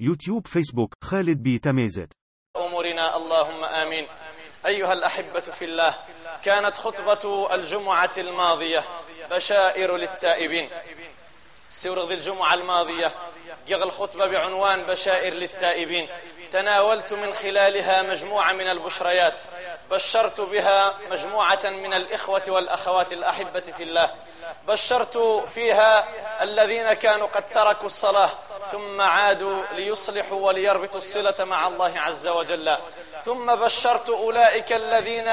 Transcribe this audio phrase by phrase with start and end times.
[0.00, 2.12] يوتيوب فيسبوك خالد بي تميزت.
[2.56, 4.06] أمورنا اللهم آمين.
[4.66, 5.94] أيها الأحبة في الله
[6.44, 8.84] كانت خطبة الجمعة الماضية
[9.30, 10.70] بشائر للتائبين.
[11.70, 13.12] سورغ الجمعة الماضية
[13.68, 16.08] جغ الخطبة بعنوان بشائر للتائبين.
[16.52, 19.34] تناولت من خلالها مجموعة من البشريات
[19.90, 24.14] بشرت بها مجموعة من الإخوة والأخوات الأحبة في الله.
[24.68, 25.18] بشرت
[25.54, 26.08] فيها
[26.42, 28.30] الذين كانوا قد تركوا الصلاة
[28.72, 32.76] ثم عادوا ليصلحوا وليربطوا الصلة مع الله عز وجل.
[33.24, 35.30] ثم بشرت أولئك الذين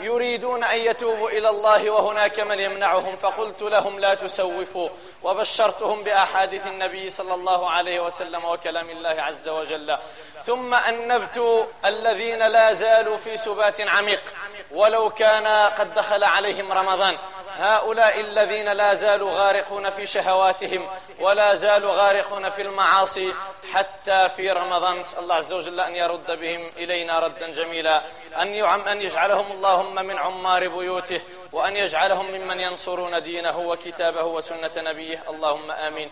[0.00, 4.88] يريدون أن يتوبوا إلى الله وهناك من يمنعهم فقلت لهم لا تسوفوا.
[5.22, 9.98] وبشرتهم بأحاديث النبي صلى الله عليه وسلم وكلام الله عز وجل.
[10.46, 14.22] ثم أنبت الذين لا زالوا في سبات عميق
[14.70, 15.46] ولو كان
[15.78, 17.16] قد دخل عليهم رمضان.
[17.58, 20.86] هؤلاء الذين لا زالوا غارقون في شهواتهم
[21.20, 23.34] ولا زالوا غارقون في المعاصي
[23.72, 25.00] حتى في رمضان.
[25.00, 28.02] نسأل الله عز وجل أن يرد بهم إلينا ردا جميلا
[28.42, 31.20] أن, يعم أن يجعلهم اللهم من عمار بيوته
[31.52, 35.22] وأن يجعلهم ممن ينصرون دينه وكتابه وسنة نبيه.
[35.28, 36.10] اللهم آمين.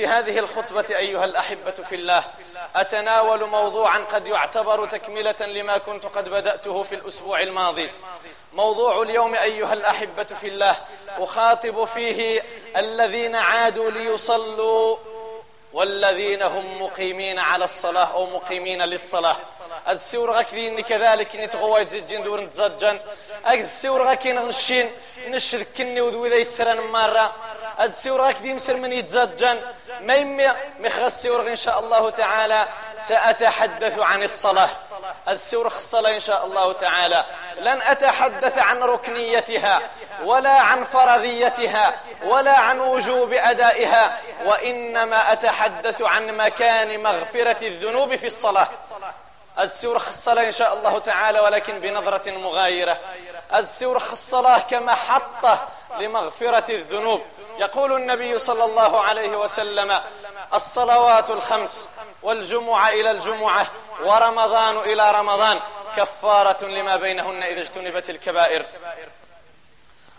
[0.00, 2.24] في هذه الخطبة أيها الأحبة في الله
[2.76, 7.90] أتناول موضوعا قد يعتبر تكملة لما كنت قد بدأته في الأسبوع الماضي.
[8.52, 10.76] موضوع اليوم أيها الأحبة في الله
[11.18, 12.42] أخاطب فيه
[12.76, 14.96] الذين عادوا ليصلوا
[15.72, 19.36] والذين هم مقيمين على الصلاة أو مقيمين للصلاة.
[19.88, 23.00] السور غكذين كذلك نتغوى يتزجين دور نتزجن.
[23.50, 24.90] السور غكين غشين
[25.28, 27.34] نشد كني وذو ذا يتسرن مرة.
[27.80, 29.60] السور غكذي مسر من يتزجن.
[30.08, 31.08] يمي مخغ
[31.48, 32.66] إن شاء الله تعالى.
[32.98, 34.68] سأتحدث عن الصلاة.
[35.28, 37.24] السور الصلاة إن شاء الله تعالى.
[37.60, 39.80] لن أتحدث عن ركنيتها
[40.24, 48.68] ولا عن فرضيتها ولا عن وجوب أدائها وإنما أتحدث عن مكان مغفرة الذنوب في الصلاة.
[49.58, 52.98] السور الصلاة إن شاء الله تعالى ولكن بنظرة مغايرة.
[53.54, 55.68] السور الصلاة كمحطة
[55.98, 57.22] لمغفرة الذنوب.
[57.60, 60.00] يقول النبي صلى الله عليه وسلم
[60.54, 61.88] الصلوات الخمس
[62.22, 63.66] والجمعة إلى الجمعة
[64.04, 65.58] ورمضان إلى رمضان
[65.96, 68.64] كفارة لما بينهن إذا اجتنبت الكبائر.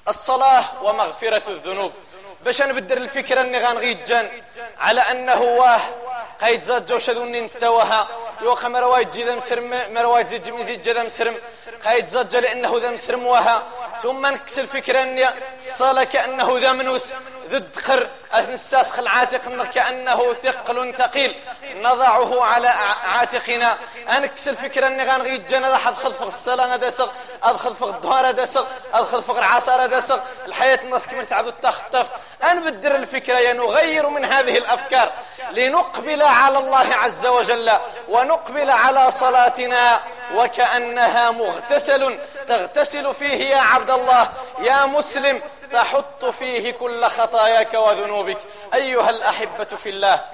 [0.07, 1.91] الصلاة ومغفرة الذنوب.
[2.45, 4.29] باش نبدر الفكرة أني غنغيجان
[4.79, 5.81] على أنه واه
[6.41, 8.07] قيد زاد جوش ذوني انتوها
[8.41, 11.35] يوقع مروايد جي ذا مسرم مروايد زي جميزي جي ذا مسرم
[11.85, 13.63] قيد زاد لأنه ذا مسرم وها.
[14.03, 17.13] ثم نكس الفكرة أني الصلاة كأنه ذا منوس
[17.51, 18.07] ذد خر
[18.39, 21.35] نساس العاتق كأنه ثقل ثقيل.
[21.75, 22.67] نضعه على
[23.17, 23.77] عاتقنا.
[24.17, 27.07] أنكس الفكرة أني غنغي الجنة حد خذ الصلاة دسغ
[27.43, 32.11] أدخل فوق الظهر دسغ أدخل فوق العصارة دسغ الحياة ما تعدو التخطفت
[32.51, 35.11] أنبدر الفكرة نغير من هذه الأفكار.
[35.51, 37.71] لنقبل على الله عز وجل
[38.09, 39.99] ونقبل على صلاتنا
[40.35, 45.41] وكأنها مغتسل تغتسل فيه يا عبد الله يا مسلم
[45.73, 48.20] تحط فيه كل خطاياك وذنوبك.
[48.73, 50.25] أيها الأحبة في الله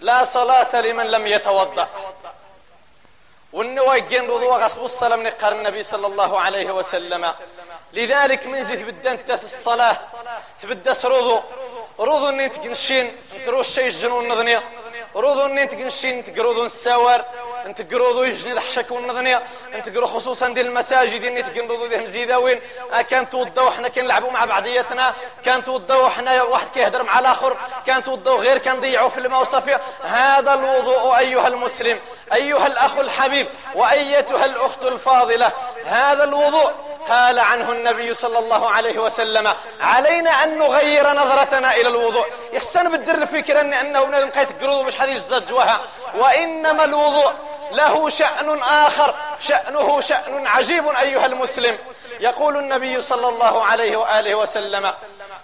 [0.00, 1.88] لا صلاة لمن لم يتوضأ.
[3.52, 7.34] والنواجين رضوة غصب الصلاة من قرن النبي صلى الله عليه وسلم.
[7.92, 9.96] لذلك من زي تبدأ أنت في الصلاة
[10.62, 11.40] تبدأ رضو.
[11.98, 14.62] رضو أن أنت قنشين أنت روش شي الجنون نظنية.
[15.16, 16.64] رضو أن أنت قنشين تقرضو
[17.66, 19.42] انت قروضو يجني ضحشك والنظنية
[19.74, 22.60] انت قرو خصوصا دي المساجد اني تقنضو ذي مزيداوين
[23.10, 25.14] كان توضاو حنا كنلعبوا مع بعضياتنا
[25.44, 27.56] كان توضاو حنا واحد كيهدر مع الآخر
[27.86, 31.98] كان توضاو غير كنضيعوا في الماء وصافي هذا الوضوء أيها المسلم
[32.32, 35.52] أيها الأخ الحبيب وأيتها الأخت الفاضلة.
[35.86, 36.72] هذا الوضوء
[37.08, 39.52] قال عنه النبي صلى الله عليه وسلم.
[39.80, 42.26] علينا أن نغير نظرتنا إلى الوضوء.
[42.52, 45.80] يحسن بالدر الفكرة أن أنه بنادم قيت قروض مش حديث زجوها
[46.14, 47.32] وإنما الوضوء
[47.72, 51.78] له شأن آخر شأنه شأن عجيب أيها المسلم.
[52.20, 54.92] يقول النبي صلى الله عليه وآله وسلم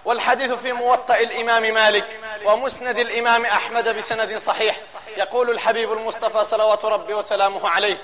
[0.04, 4.76] والحديث في موطأ الإمام مالك ومسند الإمام أحمد بسند صحيح.
[5.16, 7.96] يقول الحبيب المصطفى صلوات ربي وسلامه عليه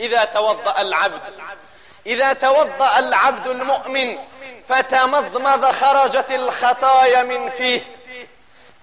[0.00, 1.20] إذا توضأ العبد
[2.06, 4.18] إذا توضأ العبد المؤمن
[4.68, 7.80] فتمضمض خرجت الخطايا من فيه.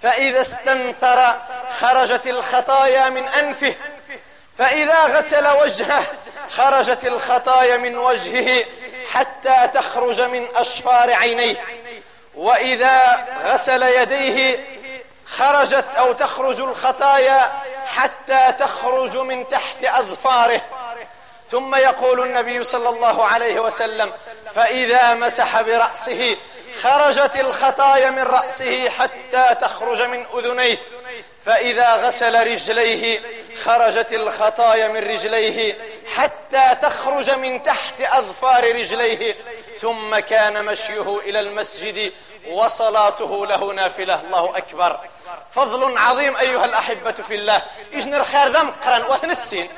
[0.01, 1.33] فإذا استنثر
[1.79, 3.75] خرجت الخطايا من أنفه
[4.57, 6.05] فإذا غسل وجهه
[6.49, 8.65] خرجت الخطايا من وجهه
[9.11, 11.65] حتى تخرج من أشفار عينيه.
[12.35, 14.59] وإذا غسل يديه
[15.25, 17.51] خرجت أو تخرج الخطايا
[17.87, 20.61] حتى تخرج من تحت أظفاره.
[21.51, 24.11] ثم يقول النبي صلى الله عليه وسلم
[24.55, 26.37] فإذا مسح برأسه
[26.81, 30.77] خرجت الخطايا من رأسه حتى تخرج من أذنيه.
[31.45, 33.21] فإذا غسل رجليه
[33.63, 35.77] خرجت الخطايا من رجليه
[36.15, 39.35] حتى تخرج من تحت أظفار رجليه
[39.79, 42.13] ثم كان مشيه إلى المسجد
[42.49, 44.21] وصلاته له نافلة.
[44.21, 44.99] الله أكبر.
[45.55, 47.61] فضل عظيم أيها الأحبة في الله.
[47.93, 49.69] إجنر خير ذم قرن وثنسين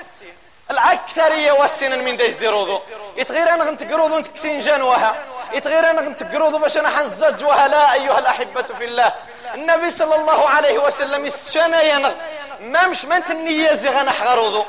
[0.72, 2.82] الأكثرية والسنن من دايز ديروضو
[3.18, 5.16] يتغير أنا غنت قروضو نتكسين جانوها.
[5.54, 7.94] يتغير أنا غنت قروضو باش أنا حنزج وها.
[7.94, 9.14] أيها الأحبة في الله.
[9.56, 12.12] النبي صلى الله عليه وسلم الشنا ينغ
[12.62, 14.64] ما مش منت النية زغنا حغروضو.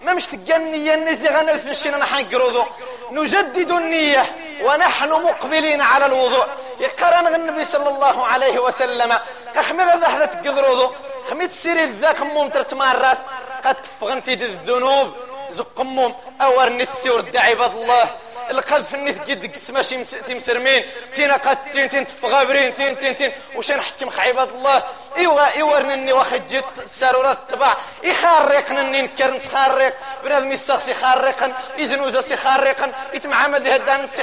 [0.00, 2.62] ما مش تلقى النية النزي غنا الفنشين أنا حنقروضو
[3.10, 4.24] نجدد النية
[4.64, 6.46] ونحن مقبلين على الوضوء.
[6.80, 9.18] يقرن النبي صلى الله عليه وسلم.
[9.54, 10.90] كخمي غدا حدا تقدروضو
[11.30, 13.18] خمي تسيري ذاك ممترت مرات
[13.64, 15.08] قد تفغنتي الذنوب.
[15.50, 18.04] زقمهم أورني تسيور عباد الله.
[18.52, 20.82] القذف قد قس ماشي تمسرمين
[21.14, 24.82] تينا قد تين تفغابرين تين تين تين وش نحكم عباد الله؟
[25.16, 29.94] إيوا ايورنني واخد جيت سارورات تبع يخرقنني نكر نسخرق
[30.24, 34.22] بنادم يستغسي خارقا يزنوزا سي خارقا يتمعمد هدان سي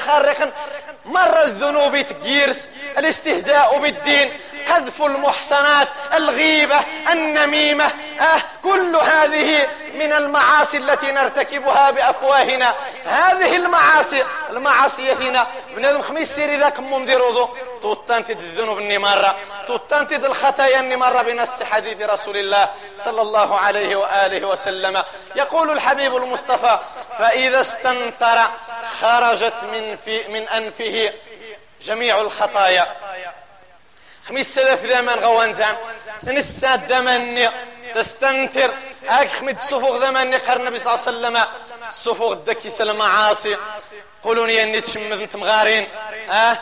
[1.06, 4.30] مرة الذنوب تجيرس الاستهزاء بالدين
[4.68, 6.80] قذف المحصنات الغيبة
[7.12, 7.86] النميمة.
[8.20, 12.74] آه كل هذه من المعاصي التي نرتكبها بأفواهنا.
[13.06, 15.48] هذه المعاصي المعاصي هنا.
[15.76, 17.50] بنادم خميس سيري ذاك ممديروضو
[17.82, 19.36] توتانتي الذنوب النمارة
[19.68, 25.04] توتانتي الخطايا النمارة بنص حديث رسول الله صلى الله عليه وآله وسلم.
[25.36, 26.80] يقول الحبيب المصطفى
[27.20, 28.40] فإذا استنثر
[29.02, 31.14] خرجت من, في من أنفه
[31.82, 32.88] جميع الخطايا.
[34.30, 35.76] خميس سلف ذمان غوانزان.
[36.24, 37.50] نساد دمني
[37.96, 38.72] تستنثر.
[39.08, 41.38] هاك خميد صفوغ ذماني قرن النبي صلى الله عليه وسلم.
[41.90, 43.58] الصفوغ دكي سلم عاصي.
[44.24, 45.88] قولوني أني تشمذ انت مغارين
[46.32, 46.58] آه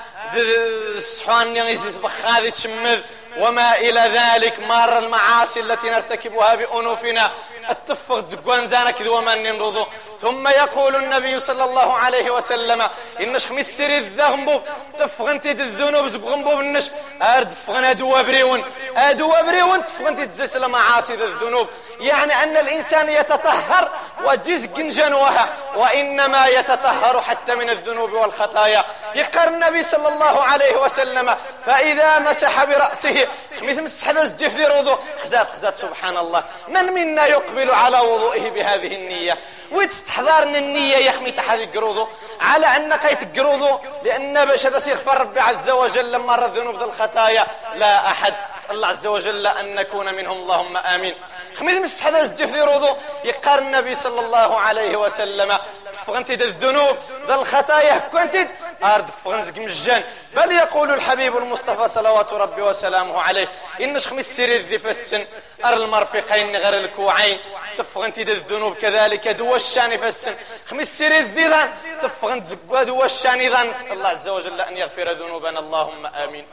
[0.95, 2.99] الصحوان يزيد بخاذي تشمذ.
[3.37, 7.31] وما إلى ذلك مار المعاصي التي نرتكبها بأنوفنا.
[7.69, 9.85] أتفق زقوان زانك ذو من ننرضو
[10.21, 12.87] ثم يقول النبي صلى الله عليه وسلم
[13.21, 14.61] إن شخميس سري الذنب
[14.99, 16.89] تفغنتي الذنوب زقنبو بالنش
[17.21, 18.63] أرد فغنا دوا بريون.
[18.97, 21.67] أدوا بريون تفغنتي تزسل معاصي الذنوب.
[21.99, 23.89] يعني أن الإنسان يتطهر
[24.25, 28.85] وجزق جنوها وإنما يتطهر حتى من الذنوب والخطايا.
[29.15, 31.35] يقر النبي صلى الله عليه وسلم
[31.65, 33.27] فإذا مسح برأسه
[33.61, 34.95] مثل مسح الزجف ذي رضو.
[35.23, 36.43] خزات خزات سبحان الله.
[36.67, 39.37] من منا يقبل على وضوئه بهذه النية.
[39.71, 42.07] وتستحضرن النية يا خمي تحدي قروضو
[42.41, 47.45] على أنك يتقروضو لأن باش هذا سيغفر ربي عز وجل لما رد ذنوب الخطايا.
[47.75, 51.15] لا أحد أسأل الله عز وجل أن نكون منهم اللهم آمين.
[51.59, 52.89] خميد مسح هذا ذي رضو
[53.23, 55.57] يقار النبي صلى الله عليه وسلم
[55.91, 58.47] تفغنتي الذنوب ذا الخطايا كنت
[58.83, 60.03] أرد فغنزك مجان.
[60.35, 63.47] بل يقول الحبيب المصطفى صلوات ربي وسلامه عليه
[63.81, 65.25] إن خميس سيري الذي فالسن
[65.65, 67.39] أر المرفقين غير الكوعين.
[67.77, 70.35] تفغنتي ذا الذنوب كذلك دو الشان فالسن
[70.69, 75.59] خميس سيري الذي ذان تفغنت زقوا دو الشان ذان الله عز وجل أن يغفر ذنوبنا.
[75.59, 76.45] اللهم آمين.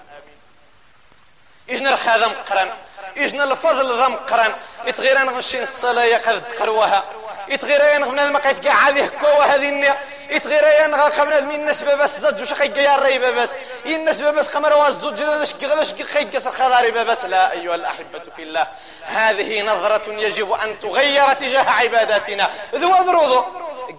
[1.71, 2.71] إجنا الخاذم قرن
[3.17, 4.53] إجنا الفضل ذم قرن
[4.87, 7.03] يتغير أنا غشين الصلاة يقذ قروها
[7.49, 9.99] يتغير أنا ما قيت قاع هذه كوا هذه النية.
[10.31, 13.53] يتغير أنا قبل من الناس بس زج وش خي يا الريبة بس
[13.87, 18.23] الناس بس خمر والزوج لا شق لا شق خي قصر خضاري بس لا أيها الأحبة
[18.37, 18.67] في الله
[19.03, 22.51] هذه نظرة يجب أن تغير تجاه عباداتنا.
[22.75, 23.45] ذو ذروضو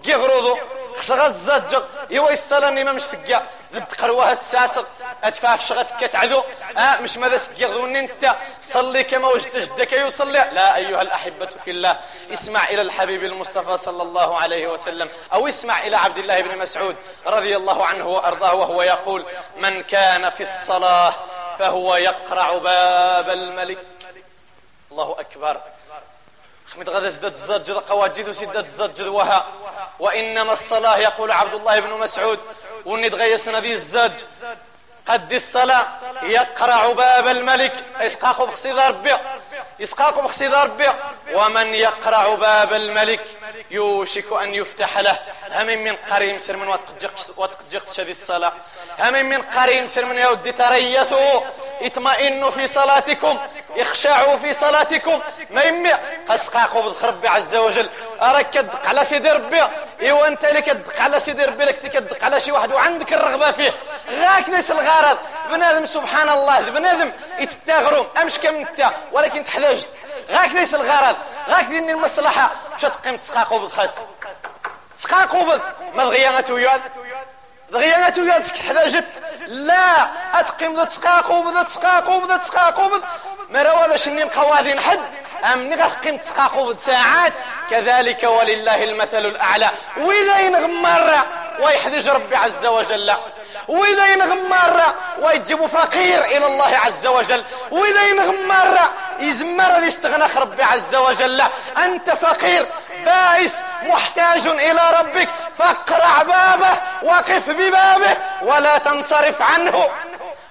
[0.06, 0.58] قغروضو
[0.98, 3.46] خصغات الزجر يوا يسألني ما مش تقيا.
[3.74, 4.86] ذب قروها تساسق
[5.24, 6.42] اتفاف شغت كتعذو.
[6.78, 8.36] آه مش ماذا سقيغذون انت.
[8.62, 10.50] صلي كما وجدت جدك يصلي.
[10.52, 12.00] لا أيها الأحبة في الله.
[12.32, 15.08] اسمع إلى الحبيب المصطفى صلى الله عليه وسلم.
[15.32, 19.24] أو اسمع إلى عبد الله بن مسعود رضي الله عنه وأرضاه وهو يقول
[19.56, 21.14] من كان في الصلاة
[21.58, 23.78] فهو يقرع باب الملك.
[24.90, 25.60] الله أكبر.
[26.66, 29.46] خمد غدا زدت الزجر قواجد سدت الزجر وها.
[29.98, 32.38] وإنما الصلاة يقول عبد الله بن مسعود
[32.84, 34.12] وني تغيسنا ذي الزج.
[35.06, 35.86] قد الصلاة
[36.22, 39.14] يقرع باب الملك يسقاق بخصيد ربي
[39.78, 40.88] يسقاق بخصيد ربي
[41.34, 43.24] ومن يقرع باب الملك
[43.70, 45.18] يوشك أن يفتح له.
[45.52, 46.68] هم من قريم سر من
[47.36, 48.52] وتقجقت شذي الصلاة.
[48.98, 51.40] هم من قريم سر من يودي تريثوا.
[51.80, 53.38] اطمئنوا في صلاتكم.
[53.76, 55.20] اخشعوا في صلاتكم.
[55.50, 55.92] ما يمي
[56.28, 57.88] قد سقاقوا بالخرب عز وجل.
[58.22, 59.62] أراك كدق على سيدي ربي.
[60.00, 63.72] إيوا أنت اللي كدق على سيدي ربي لك تكدق على شي واحد وعندك الرغبة فيه.
[64.10, 65.18] غاك ليس الغرض.
[65.50, 69.86] بنادم سبحان الله بنادم يتتاغروا امش كم أنت؟ ولكن تحتاج
[70.30, 71.16] غاك ليس الغرض
[71.48, 72.50] غاك ديني المصلحة.
[72.76, 73.90] مش تقيم تسقاقوا بالخاص؟
[74.96, 75.60] تسقاقوا بال
[75.94, 76.80] ما دغيا توياد؟
[77.70, 79.04] دغيا حدا جت
[79.46, 82.88] لا أتقيم ذا تسقاقوا بذا تسقاقوا بذا تسقاقوا
[83.50, 85.00] مرا شني قواذين حد.
[85.52, 87.32] أم نغقم تسقاقو ساعات.
[87.70, 89.70] كذلك ولله المثل الأعلى.
[89.96, 91.18] وإذا ينغمر
[91.60, 93.14] ويحدج ربي عز وجل.
[93.68, 94.82] وإذا ينغمر
[95.20, 97.44] ويجيب فقير إلى الله عز وجل.
[97.70, 98.78] وإذا ينغمر
[99.20, 101.42] يزمر يستغنى ربي عز وجل.
[101.84, 102.66] أنت فقير
[103.04, 105.28] بائس محتاج إلى ربك.
[105.58, 109.88] فاقرع بابه وقف ببابه ولا تنصرف عنه.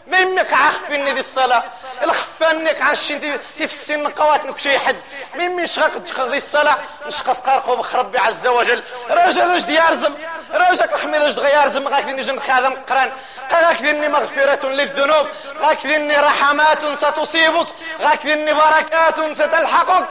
[0.08, 1.64] ميمك عخفني ذي الصلاة.
[2.04, 4.96] الخفانك عشين تفسين قوات شي حد.
[5.36, 10.14] ميمي شغاك ذي الصلاة؟ نشقص قارقو بخربي عز وجل؟ رجل اجد يارزم
[10.54, 13.12] رجل احمد اجد غيارزم غاك ذي نجن خادم قران.
[13.52, 15.28] غاك ذي مغفرة للذنوب.
[15.62, 17.68] غاك ذي رحمات ستصيبك.
[18.02, 20.06] غاك ذي بركات ستلحقك.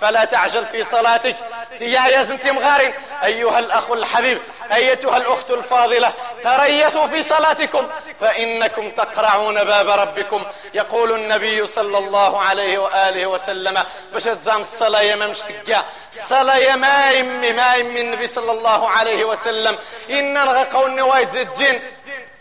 [0.00, 1.36] فلا تعجل في صلاتك.
[1.80, 2.92] يا زنتي مغارين
[3.24, 4.38] أيها الأخ الحبيب
[4.72, 6.12] أيتها الأخت الفاضلة
[6.44, 7.88] تريثوا في صلاتكم
[8.20, 10.42] فإنكم تقرعون باب ربكم.
[10.74, 17.10] يقول النبي صلى الله عليه وآله وسلم باش تزام الصلاة يا ممشتقا الصلاة يا ما
[17.10, 19.78] يمي ما يمي النبي صلى الله عليه وسلم.
[20.10, 21.82] إن نغقوا النوايد زجين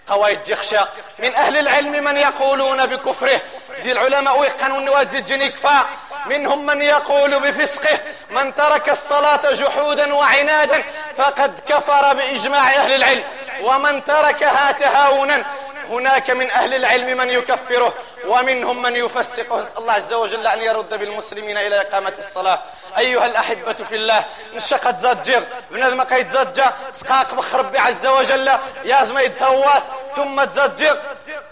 [0.10, 0.80] قوايد جخشى
[1.20, 3.42] من أهل العلم من يقولون بكفره.
[3.80, 5.80] زي العلماء ويقنوا النوايد زجين يكفى.
[6.26, 8.00] منهم من يقول بفسقه
[8.30, 10.84] من ترك الصلاة جحودا وعنادا
[11.18, 13.24] فقد كفر بإجماع أهل العلم.
[13.62, 15.46] ومن تركها تهاونا.
[15.90, 17.94] هناك من أهل العلم من يكفره
[18.28, 19.62] ومنهم من يفسقه.
[19.62, 22.60] نسأل الله عز وجل أن يرد بالمسلمين إلى إقامة الصلاة.
[22.98, 24.24] أيها الأحبة في الله
[24.54, 28.52] نشقت زجر بنظم قيد زجة سقاق بخرب عز وجل.
[28.84, 29.84] يازم يتهوث
[30.18, 31.02] ثم تزجر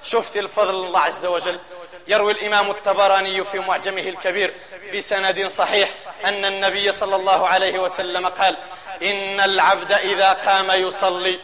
[0.04, 1.60] شفت الفضل الله عز وجل.
[2.08, 4.54] يروي الإمام الطبراني في معجمه الكبير
[4.96, 5.90] بسند صحيح
[6.26, 8.56] أن النبي صلى الله عليه وسلم قال
[9.02, 11.40] إن العبد إذا قام يصلي.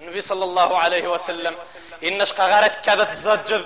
[0.00, 1.54] النبي صلى الله عليه وسلم
[2.04, 3.64] إن غارت كادت الزجر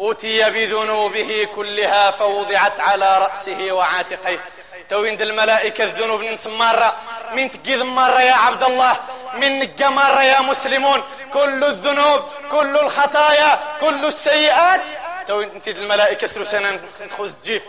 [0.00, 4.40] أتي بذنوبه كلها فوضعت على رأسه وعاتقيه.
[4.88, 6.96] تويند الملائكة الذنوب مرة
[7.32, 8.96] من تقيد مرة يا عبد الله
[9.34, 11.02] من نقى مرة يا مسلمون.
[11.32, 14.80] كل الذنوب كل الخطايا كل السيئات.
[15.28, 17.62] تو انت الملائكة سنة نخوز الجيف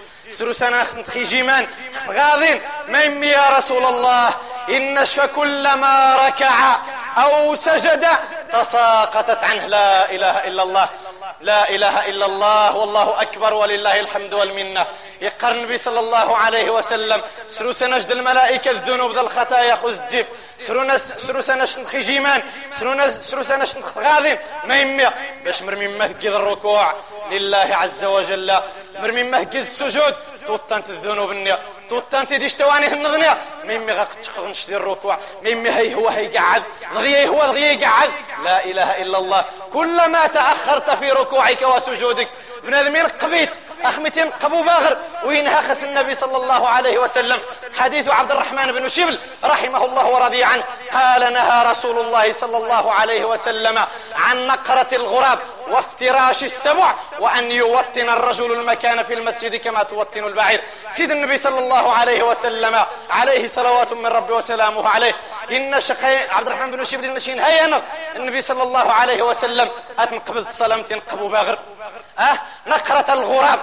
[0.52, 1.68] سنة نخي جيمان
[2.08, 2.62] غاضين.
[2.88, 4.34] ما يمي يا رسول الله
[4.70, 6.76] إن كلما ركع
[7.18, 8.08] أو سجد
[8.54, 10.90] تساقطت عنه لا إله إلا الله.
[11.42, 14.86] لا إله إلا الله والله أكبر ولله الحمد والمنة.
[15.22, 20.28] يقر النبي صلى الله عليه وسلم سرو سنجد الملائكة الذنوب ذا الخطايا خذ الجيف
[20.60, 22.42] سرو سرو سنش خجيمان
[22.72, 25.06] سرو سرو سنش غاضين ما يمي
[25.44, 26.94] باش مرمي مهقد الركوع.
[27.32, 28.60] لله عز وجل.
[29.02, 30.16] مرمي مهقد السجود
[30.48, 36.08] توطنت الذنوب النيا توطنت ديش تواني النغنيا ميمي غاق تشخغنش دي الركوع ميمي هي هو
[36.08, 36.64] هي قعد
[36.94, 38.10] ضغي هو ضغي قعد.
[38.44, 42.28] لا إله إلا الله كلما تأخرت في ركوعك وسجودك
[42.64, 43.50] بنادمين قبيت
[43.84, 47.40] أخمتين قبو باغر وينها خس النبي صلى الله عليه وسلم
[47.80, 52.92] حديث عبد الرحمن بن شبل رحمه الله ورضي عنه قال نهى رسول الله صلى الله
[52.92, 53.80] عليه وسلم
[54.16, 60.62] عن نقرة الغراب وافتراش السبع وأن يوطن الرجل المكان في المسجد كما توطن البعير.
[60.92, 65.16] سيد النبي صلى الله عليه وسلم عليه صلوات من ربي وسلامه عليه.
[65.52, 67.82] إن شقي عبد الرحمن بن شبل النشين هيا
[68.16, 69.70] النبي صلى الله عليه وسلم
[70.00, 71.60] أتنقبض السلام تنقبو باغر
[72.20, 73.60] أه؟ نقرة الغراب.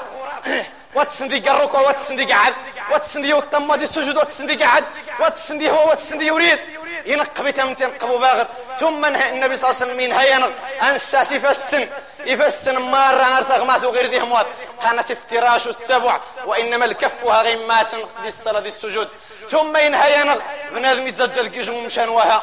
[0.95, 2.55] واتسندي قرك واتسندي قعد
[2.91, 4.85] واتسندي يوتم دي السجود واتسندي قعد
[5.21, 6.59] واتسندي هو واتسندي يريد
[7.07, 8.47] ينقبي تمتن قبو باغر.
[8.81, 10.51] ثم النبي صلى الله عليه وسلم من هينغ
[10.83, 11.89] أنساس يفسن.
[12.27, 14.47] يفسن مرة نرتغ غير ذي هموات.
[14.83, 16.21] كان افتراش السبع.
[16.47, 19.09] وإنما الكف غير ماسن دي الصلاة دي السجود.
[19.51, 20.39] ثم ينهينغ
[20.73, 22.43] بنادم يتزجل كيجم مشان وها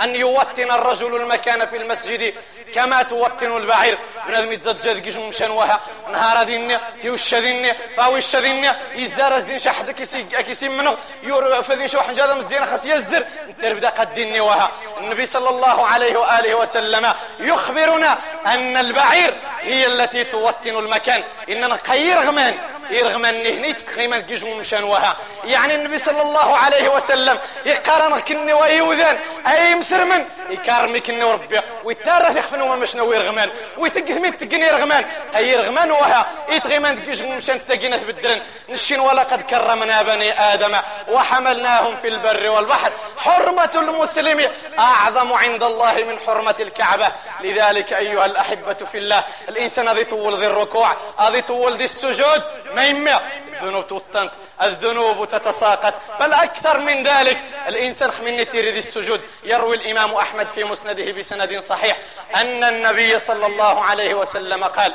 [0.00, 2.34] أن يوطن الرجل المكان في المسجد
[2.74, 3.98] كما توطن البعير.
[4.28, 5.80] من هذا متزجد كيش مشانوها
[6.12, 7.72] نهار ذين وش ذين
[8.08, 13.24] وش ذين يزارز دين شحد كيسي منه يور فذين شو حنجاد مزيان خاص يزر.
[13.62, 14.70] تربدا قد دين وها.
[15.00, 21.22] النبي صلى الله عليه وآله وسلم يخبرنا أن البعير هي التي توطن المكان.
[21.48, 22.54] إننا خير غمان.
[22.90, 25.16] يرغم هني تقريبا كيجو مشان وها.
[25.44, 31.60] يعني النبي صلى الله عليه وسلم يقارن كني ويوذن أي مسرمن يكارمي كني وربي.
[31.84, 35.04] ويتارث يخفن وما مشنا ويرغمان ويتقثمين تقني رغمان
[35.36, 36.26] أي رغمان وها.
[36.48, 40.76] يتغيمان كيجو مشان تقينا بالدرن نشين ولقد كرمنا بني آدم
[41.08, 42.92] وحملناهم في البر والبحر.
[43.18, 47.08] حرمة المسلم أعظم عند الله من حرمة الكعبة.
[47.40, 50.96] لذلك أيها الأحبة في الله الإنسان ذي طول ذي الركوع
[51.30, 52.42] ذي طول ذي السجود.
[52.76, 53.20] يمي
[53.60, 54.32] الذنوب توطنت
[54.62, 55.94] الذنوب تتساقط.
[56.20, 59.20] بل أكثر من ذلك الإنسان خميني تيري ذي السجود.
[59.44, 61.98] يروي الإمام أحمد في مسنده بسند صحيح
[62.34, 64.94] أن النبي صلى الله عليه وسلم قال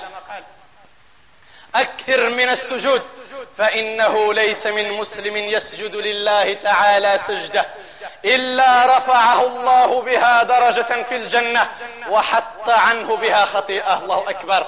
[1.75, 3.01] أكثر من السجود
[3.57, 7.65] فإنه ليس من مسلم يسجد لله تعالى سجدة
[8.25, 11.69] إلا رفعه الله بها درجة في الجنة
[12.09, 13.99] وحط عنه بها خطيئة.
[13.99, 14.67] الله أكبر.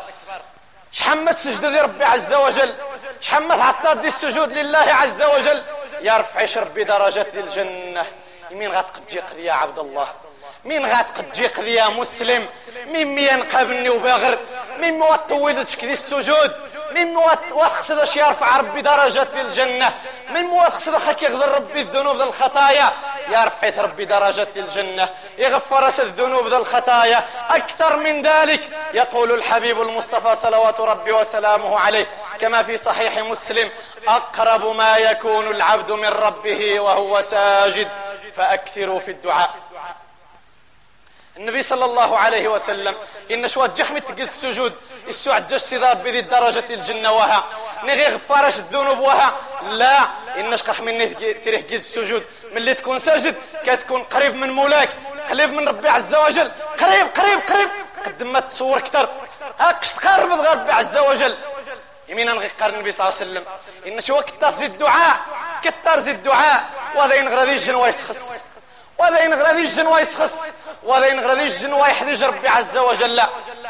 [0.95, 2.73] شحمت سجدة لربي عز وجل؟
[3.21, 5.61] شحمت عطات دي السجود لله عز وجل؟
[6.01, 8.05] يرفعش ربي درجة للجنة
[8.51, 10.07] مين غتقد قضي يا عبد الله؟
[10.65, 12.47] مين غتقد قضي يا مسلم؟
[12.87, 14.37] مين ينقبني وباغر؟
[14.79, 16.51] مين ما طولتش كذي السجود؟
[16.95, 17.15] من
[17.51, 19.93] وخصد اش يرفع ربي درجة للجنة
[20.33, 22.93] من وخصد خاك يغفر ربي الذنوب الخطايا
[23.29, 27.23] يرفع ربي درجة للجنة يغفر الذنوب ذا الخطايا.
[27.49, 32.07] أكثر من ذلك يقول الحبيب المصطفى صلوات ربي وسلامه عليه
[32.39, 33.69] كما في صحيح مسلم
[34.07, 37.89] أقرب ما يكون العبد من ربه وهو ساجد
[38.35, 39.55] فأكثروا في الدعاء.
[41.37, 42.95] النبي صلى الله عليه وسلم
[43.31, 44.73] إن شو جخمة تقل السجود
[45.07, 47.43] السو عجاش سيدار بذي الدرجة الجنة وها.
[47.83, 49.33] نغي غفارش الذنوب وها.
[49.69, 49.99] لا
[50.37, 54.89] إنش قح مني تريح جيد السجود من اللي تكون ساجد كتكون قريب من مولاك.
[55.29, 56.51] قريب من ربي عز وجل.
[56.79, 57.69] قريب قريب قريب.
[58.05, 59.09] قد ما تصور كتر
[59.59, 61.35] هاكش تقرب ربي عز وجل.
[62.07, 63.43] يمين نغي قرن النبي صلى الله عليه وسلم.
[63.87, 65.17] إن شو كتر زيد الدعاء
[65.63, 66.63] كتر زيد الدعاء
[66.95, 68.43] وهذا ينغرى الجنوى يسخص
[68.97, 70.53] وهذا ينغرى الجنوى يسخص
[70.83, 73.21] وهذا ينغرى الجنوى يحدج ربي عز وجل.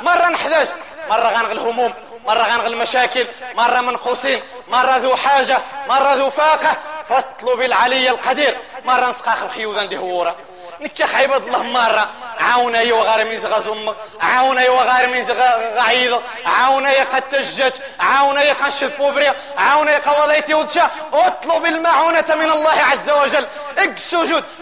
[0.01, 0.67] مرة نحتاج
[1.09, 1.93] مرة غنغ الهموم
[2.25, 5.57] مرة غنغ المشاكل مرة منقوصين مرة ذو حاجة
[5.87, 6.77] مرة ذو فاقة.
[7.09, 8.57] فاطلب العلي القدير.
[8.85, 10.35] مرة نسقاخ الخيوذان دي هورا
[10.79, 12.09] نكيخ عباد الله مرة.
[12.39, 18.97] عاونا يو غارمين زغا زم عاونا يو غارمين زغا غعيض عاونا قد تجج عاونا يقنشد
[18.97, 20.89] بوبريا عاونا يقوضيتي ودشا.
[21.13, 23.45] اطلب المعونة من الله عز وجل.
[23.77, 23.93] اك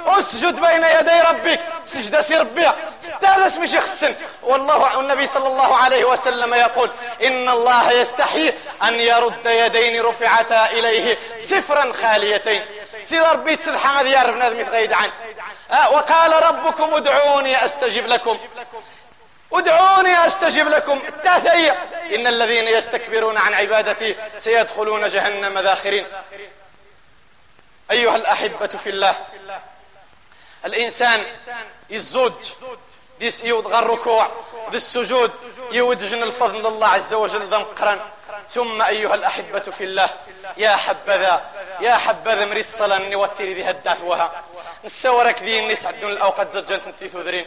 [0.08, 1.60] اسجد بين يدي ربك.
[1.86, 2.74] سجدة سي ربيع
[3.24, 4.16] هذا اسمي شيخ السن.
[4.44, 6.90] والله النبي صلى الله عليه وسلم يقول
[7.24, 8.54] إن الله يستحي
[8.84, 12.66] أن يرد يدين رفعتا إليه سفرا خاليتين.
[13.04, 15.10] سيد ربي تسدح هذا يعرف نادم غيد عن
[15.72, 18.40] آه، وقال ربكم ادعوني أستجب لكم.
[19.54, 21.02] ادعوني أستجب لكم.
[21.08, 21.72] التاثية
[22.16, 26.06] إن الذين يستكبرون عن عبادتي سيدخلون جهنم ذاخرين
[27.92, 29.16] أيها الأحبة في الله
[30.66, 31.24] الإنسان
[31.90, 32.32] يزوج
[33.20, 34.32] ديس يوضغ الركوع
[34.70, 35.32] ذي السجود
[35.72, 38.00] يودجن الفضل الله عز وجل ذنقرا
[38.52, 40.10] ثم أيها الأحبة في الله
[40.58, 41.46] يا حبذا
[41.82, 44.32] يا حبذا مري الصلاة نوتري ذي هداثوها
[44.86, 47.46] نسورك ذي الناس عدون الأوقات زجنت انتي ثذرين.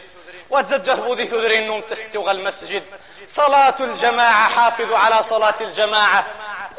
[0.49, 2.83] وتزجت بوذي ثذرين نوم تستوغى المسجد.
[3.27, 6.25] صلاة الجماعة حافظوا على صلاة الجماعة.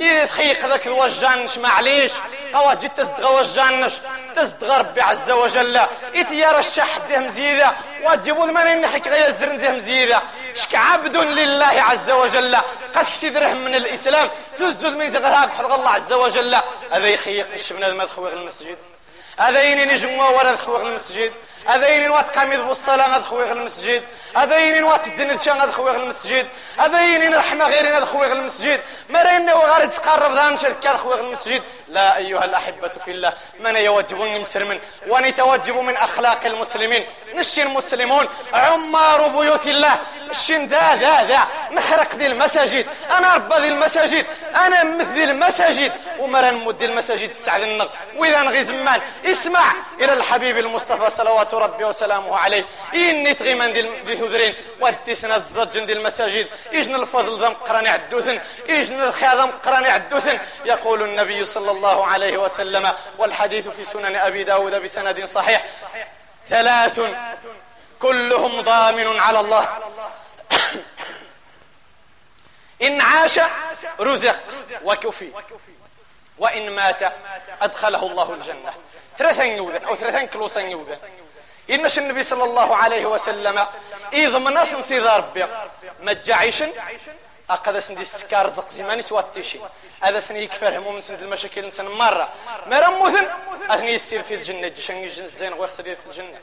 [0.00, 2.12] يخيق ذاك الوجانش معليش.
[2.54, 3.94] قوا جيت تزدغ وجانش.
[4.36, 5.80] تزدغ ربي عز وجل.
[6.14, 7.72] يتيار الشح ده مزيدة
[8.04, 10.22] وتجيبوا ثمانين نحك غير الزرن زي مزيدة
[10.54, 12.56] شك عبد لله عز وجل.
[12.94, 14.30] قد كسيد رحم من الإسلام.
[14.58, 16.56] تزد من زغراك حد الله عز وجل.
[16.92, 18.78] هذا يخيق الشبنة ما تخويغ المسجد.
[19.38, 21.32] هذا يني نجموا ورا المسجد.
[21.66, 24.02] هذا ينين وات قاميض بالصلاة غاد خويغ المسجد.
[24.36, 25.02] ينين وات
[25.44, 26.46] شان غاد خويغ المسجد.
[26.78, 31.62] هذا ينين رحمة غير غاد خويغ المسجد مرينا وغاد تقرب ذان شركة خويغ المسجد.
[31.88, 37.06] لا أيها الأحبة في الله من يوجبون مسلم ونتوجب من أخلاق المسلمين.
[37.34, 39.98] نشي المسلمون عمار بيوت الله.
[40.30, 41.40] الشين ذا ذا ذا؟
[41.70, 42.86] نخرق ذي المساجد.
[43.18, 44.26] أنا ربى ذي المساجد.
[44.54, 45.92] أنا مثل المساجد.
[46.18, 52.36] ومرا نمد المساجد السعد النغ وإذا نغي زمان اسمع إلى الحبيب المصطفى صلوات ربي وسلامه
[52.36, 52.64] عليه.
[52.94, 53.72] إني تغيمان
[54.06, 56.46] ذي ثذرين ودي سنة الزجن ذي المساجد.
[56.72, 62.38] إجن الفضل ذا مقراني عدوثن إجن الخير ذا مقراني عدوثن يقول النبي صلى الله عليه
[62.38, 65.64] وسلم والحديث في سنن أبي داود بسند صحيح.
[66.48, 67.00] ثلاث.
[68.00, 69.68] كلهم ضامن على الله.
[72.82, 73.40] إن عاش
[74.00, 74.38] رزق
[74.84, 75.32] وكفي.
[76.38, 77.12] وإن مات
[77.62, 78.72] أدخله الله الجنة.
[79.18, 80.98] ثلاثين يوذن أو ثلاثين كلوسين يوذن.
[81.70, 83.66] إنش النبي صلى الله عليه وسلم
[84.12, 85.46] إذا من ناس نسيذ ربي.
[86.00, 86.70] مجعيشن
[87.50, 89.58] أقد سندي السكار زق زماني سواتيشي
[90.00, 92.28] هذا سني يكفر هموم سند المشاكل نسن مرة.
[92.66, 93.26] مرموثن
[93.70, 96.38] أثني يسير في الجنة جشن الزين ويخسر في الجنة.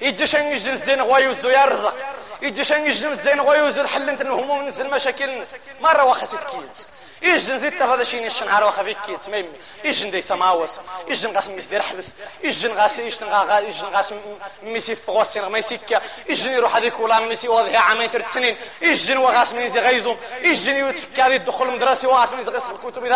[0.00, 1.96] يجي شان يجي الزين غويوزو يرزق
[2.42, 5.44] يجي شان يجي الزين غويوزو الحل انت الهموم نسل المشاكل.
[5.80, 6.88] مرة وخسيت كيلز
[7.22, 9.48] يجن زيد تفضل شيني الشنهار واخا فيك كيت ميمي
[9.84, 10.80] يجن دي سماوس.
[11.08, 12.12] يجن غاس ميس دير حبس.
[12.44, 14.14] يجن غاس يجن غا يجن غاس
[14.62, 16.00] ميسي فغوسين ما يسكا.
[16.28, 18.56] يجن يروح هذيك ولا ميسي واضح عامين ثلاث سنين.
[18.82, 20.16] يجن وغاس من غيزوم.
[20.42, 23.06] يجن يتفك هذه الدخول المدرسي وغاس من زي غيس الكتب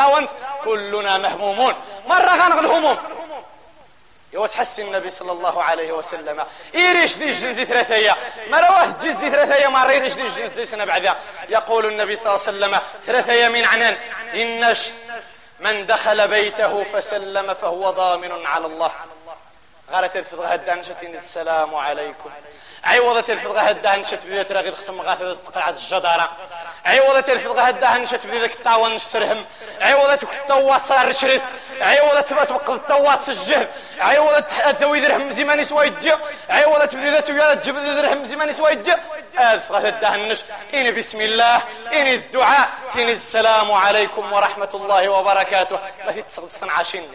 [0.64, 1.74] كلنا مهمومون.
[2.06, 2.96] مرة غنغ الهموم
[4.34, 6.44] وتحسي النبي صلى الله عليه وسلم.
[6.74, 8.16] يريش دي الجنزي ثلاثية.
[8.50, 11.16] ما رواه جيت زي ثلاثية ما يريش دي الجنزي سنة بعدها.
[11.48, 13.96] يقول النبي صلى الله عليه وسلم ثلاثية من عنان.
[14.34, 14.88] إنش
[15.60, 18.92] من دخل بيته فسلم فهو ضامن على الله.
[19.92, 20.34] غارت في
[20.82, 22.30] شتين السلام عليكم.
[22.84, 26.30] عوضة الفضغة هدا نشت بديت راغي الختم غاثة استقرعة الجدارة.
[26.86, 29.44] عوضة الفضغة هدا نشت بديت التاوان نشترهم
[29.80, 31.42] عوضة التوات صار شريف.
[31.80, 33.68] عوضة تبقى تبقى التوات سجه.
[34.00, 36.12] عوضة الدوي درهم زمان سوا يجي
[36.50, 38.94] عوضة بديت ويا تجيب درهم زمان سوا يجي
[39.40, 40.42] الفضغة هدا نش.
[40.74, 45.78] إني بسم الله إني الدعاء إني السلام عليكم ورحمة الله وبركاته.
[46.06, 47.08] ما تتصل عاشيني.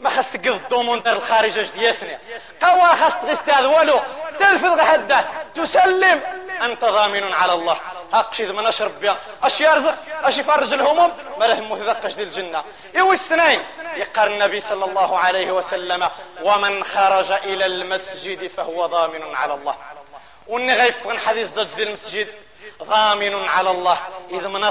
[0.00, 2.18] ما خاص تقض الضمون دار الخارج اش دياسني
[2.62, 4.00] قوا خاص تغستاذ والو.
[4.38, 6.20] تلفظ غهده تسلم.
[6.62, 7.76] أنت ضامن على الله.
[8.12, 9.94] هاقشي ذا من اشرب بها أش يرزق.
[10.24, 11.12] أش يفرج الهموم.
[11.38, 12.64] ما راه مثقش ديال الجنة.
[12.94, 13.62] يو اثنين
[13.96, 16.08] يقر النبي صلى الله عليه وسلم
[16.42, 19.76] ومن خرج إلى المسجد فهو ضامن على الله.
[20.46, 22.28] وني غيفغن حديث الزج ديال المسجد.
[22.82, 23.98] ضامن على الله.
[24.30, 24.70] اذا من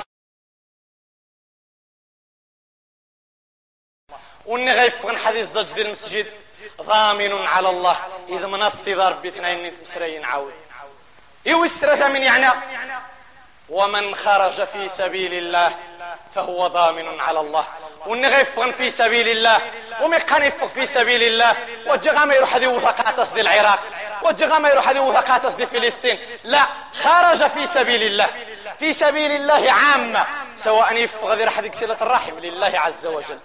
[4.46, 6.26] وني غيفغن حديث الزج ديال المسجد
[6.82, 7.98] ضامن على الله
[8.30, 10.54] إذا من الصدار باثنين مسرين عاود.
[11.48, 12.48] إيو استرثى من يعني
[13.70, 15.72] ومن خرج في سبيل الله
[16.36, 17.68] فهو ضامن على الله.
[18.06, 19.62] ونغفغن في سبيل الله
[20.02, 21.56] ومقان يفق في سبيل الله.
[21.88, 23.80] وجغا ما يروح هذه وثقات دي العراق.
[24.24, 26.20] وجغا ما يروح هذه وثقات دي فلسطين.
[26.44, 26.66] لا
[27.04, 28.28] خرج في سبيل الله.
[28.80, 33.40] في سبيل الله عامة سواء يفق ذي رح صلة الرحم لله عز وجل.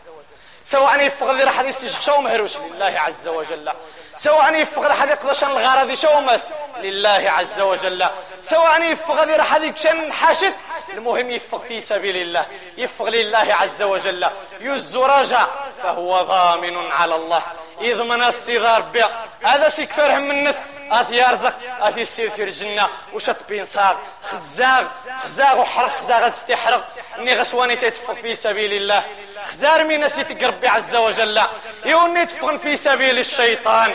[0.64, 3.72] سواء يفقد راح يسجق شو مهروش لله عز وجل.
[4.16, 8.06] سواء يفقد راح يقضشن الغرض شو مس لله عز وجل.
[8.42, 10.52] سواء يفقد راح يكشن حاشد.
[10.92, 12.46] المهم يفق في سبيل الله.
[12.76, 14.28] يفق لله عز وجل.
[14.60, 15.46] يز رجع.
[15.82, 17.42] فهو ضامن على الله.
[17.80, 19.08] إذ من الصغار بيع.
[19.42, 20.62] هذا سيكفر هم الناس.
[20.90, 22.88] أثي يرزق أثي يسير في الجنة.
[23.12, 23.94] وشط بين صاغ.
[24.22, 24.84] خزاغ.
[25.22, 25.90] خزاغ وحرق.
[26.00, 29.04] خزاغ تستحرق اني غسواني تتفق في سبيل الله.
[29.48, 31.42] خزار مين نسيت ربي عز وجل.
[31.84, 33.92] يوني تفغن في سبيل الشيطان.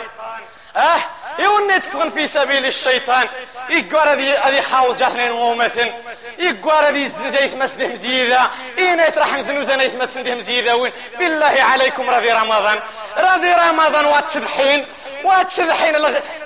[0.76, 0.98] أه؟
[1.38, 3.28] يوني تفغن في سبيل الشيطان.
[3.68, 5.90] يقوار هذه هذه خاول جاثنين ومثل.
[6.38, 8.40] يقوار هذه زيت مسده مزيدة
[8.78, 12.78] إينا يترح نزنو زنيت مسده مزيدة وين؟ بالله عليكم رضي رمضان.
[13.18, 14.86] رضي رمضان واتسبحين
[15.24, 15.94] واتسبحين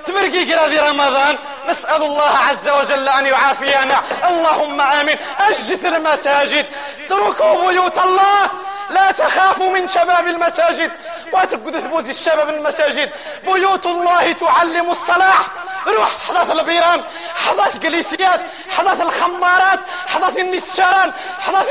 [0.07, 1.39] تمرقي رضي رمضان.
[1.69, 4.03] نسأل الله عز وجل أن يعافينا.
[4.29, 5.19] اللهم آمين.
[5.41, 6.67] أجث المساجد.
[7.05, 8.51] اتركوا بيوت الله.
[8.91, 10.91] لا تخافوا من شباب المساجد.
[11.33, 13.11] وتقد ثبوز الشباب المساجد.
[13.45, 15.41] بيوت الله تعلم الصلاح.
[15.87, 17.03] روح حضات البيران
[17.35, 18.41] حضات قليسيات
[18.77, 21.13] حضات الخمارات حضات النسشاران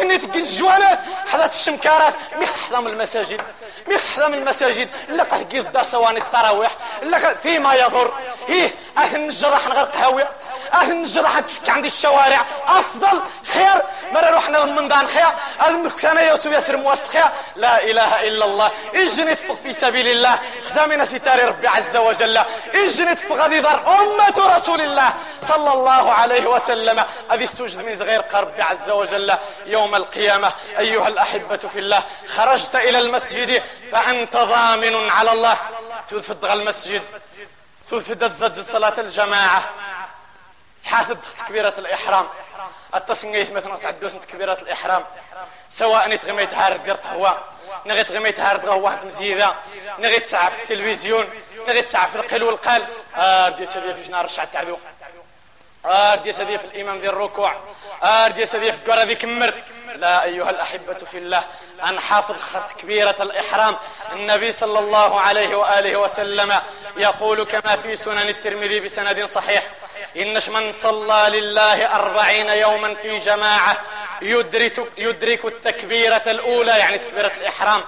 [0.02, 1.00] النت الجوانات
[1.32, 2.14] حضات الشمكارات.
[2.42, 3.42] مخحضم المساجد.
[3.90, 6.72] مخحضم المساجد لقى قيل الدار سواني التراويح
[7.04, 8.14] لقى فيما يضر.
[8.48, 10.30] هيه أهل الجرح نغرق هاوية
[10.74, 12.46] أهل الجرح تسك عندي الشوارع.
[12.68, 13.22] أفضل
[13.54, 15.28] خير مرة رحنا من دان خير
[15.68, 18.72] المكتانة يوسف يسر موسخيا لا إله إلا الله.
[18.96, 20.40] اجني تفق في سبيل الله.
[20.70, 22.38] خزامنا ستار ربي عز وجل.
[22.74, 27.04] اجني تفق غادي دار أمة رسول الله صلى الله عليه وسلم.
[27.32, 30.52] هذه استوجد من صغير ربي عز وجل يوم القيامة.
[30.80, 35.58] أيها الأحبة في الله خرجت إلى المسجد فأنت ضامن على الله.
[36.10, 37.02] تفض المسجد.
[37.92, 39.70] تفض زجد صلاة الجماعة.
[40.86, 42.28] حافظ تكبيرة الإحرام.
[42.96, 45.04] التصنيف مثلا تعدوش تكبيرة الإحرام.
[45.70, 47.38] سواء نتغميت هارد دير قهوة
[47.86, 49.54] نغي تغميت هارد قهوة مزيدة.
[50.00, 51.30] نغي تسعى في التلفزيون.
[51.68, 54.78] نغي تسعى في القل والقال آه دي سيدي في جنار رشع التعدو
[55.86, 57.56] آه دي سيدي في الإمام ذي الركوع.
[58.04, 59.54] آه دي سيدي في القرى ذي كمر.
[59.96, 61.44] لا أيها الأحبة في الله.
[61.84, 62.36] أن حافظ
[62.70, 63.76] تكبيرة الإحرام
[64.14, 66.54] النبي صلى الله عليه وآله وسلم
[66.98, 69.64] يقول كما في سنن الترمذي بسند صحيح
[70.18, 73.78] إنش من صلى لله أربعين يوما في جماعة
[74.22, 77.82] يدرك, يدرك التكبيرة الأولى يعني تكبيرة الإحرام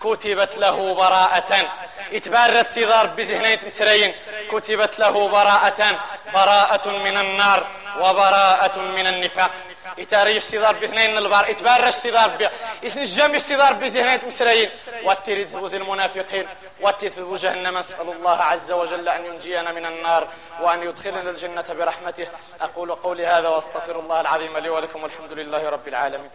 [0.00, 1.68] كتبت له براءة.
[2.12, 4.14] اتبارت سيدار بزهنين مسرين
[4.52, 5.98] كتبت له براءة
[6.34, 7.66] براءة من النار
[8.00, 9.50] وبراءة من النفاق.
[9.98, 12.48] يتاريش سيدار باثنين البار يتبارش سيدار بي.
[12.82, 14.70] يسنجم سيدار بزهنين مسرين
[15.04, 16.46] واتريد ثبوز المنافقين
[16.80, 17.78] واتريد ثبوز جهنم.
[17.78, 20.28] نسأل الله عز وجل أن ينجينا من النار
[20.60, 22.26] وأن يدخلنا الجنة برحمته.
[22.60, 26.30] أقول قولي هذا وأستغفر الله العظيم لي ولكم والحمد لله رب العالمين.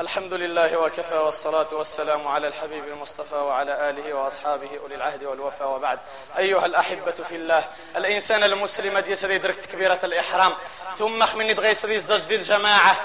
[0.00, 5.98] الحمد لله وكفى والصلاة والسلام على الحبيب المصطفى وعلى آله وأصحابه أولي العهد والوفاء وبعد.
[6.38, 7.64] أيها الأحبة في الله
[7.96, 10.52] الإنسان المسلم دي سدي درك تكبيرة الإحرام
[10.98, 12.96] ثم خمني بغي سدي الزج دي الجماعة.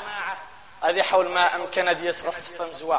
[0.81, 2.97] هذه حول ما أمكن دي يسغص مزوا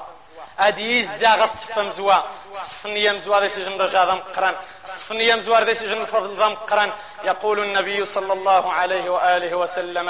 [0.57, 2.15] هذه يزا غصف مزوا
[2.53, 4.55] صفني مزوا ذي سجن رجا ذا مقران.
[4.85, 6.93] صفني مزوا ذي سجن الفضل ذا
[7.25, 10.09] يقول النبي صلى الله عليه وآله وسلم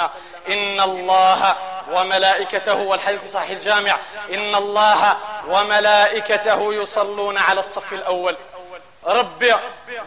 [0.49, 1.55] إن الله
[1.91, 3.97] وملائكته والحديث في صحيح الجامع.
[4.33, 5.17] إن الله
[5.47, 8.35] وملائكته يصلون على الصف الأول.
[9.05, 9.53] ربي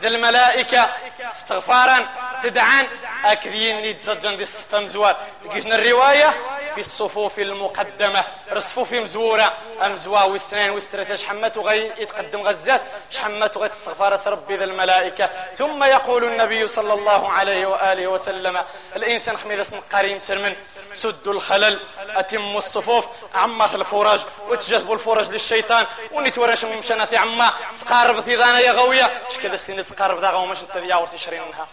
[0.00, 0.88] ذي الملائكة
[1.30, 2.06] استغفارا
[2.42, 2.86] تدعان
[3.24, 5.16] أكذين يتزجن دي الصف مزوار.
[5.44, 6.34] لقيتنا الرواية
[6.74, 8.24] في الصفوف المقدمة.
[8.52, 9.52] رصفوف مزورة.
[9.86, 16.24] أمزوا وستنين وسترة شحمت وغي يتقدم غزات؟ شحمت وغي تستغفار ربي ذا الملائكة؟ ثم يقول
[16.24, 18.58] النبي صلى الله عليه وآله وسلم
[18.96, 20.56] الإنسان خميدة قريم سرمن
[20.96, 28.58] سدوا الخلل أتموا الصفوف عما الفرج وتجذبوا الفرج للشيطان ونتورش مشنا في عما تقارب ثيذانا
[28.58, 31.66] يا غوية اش كذا ستين تقارب ذا غومش انت عورتي شرين منها.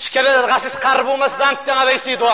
[0.00, 2.30] اش كذا غاسي تقاربوا مسدان انت غادي يسيدوا.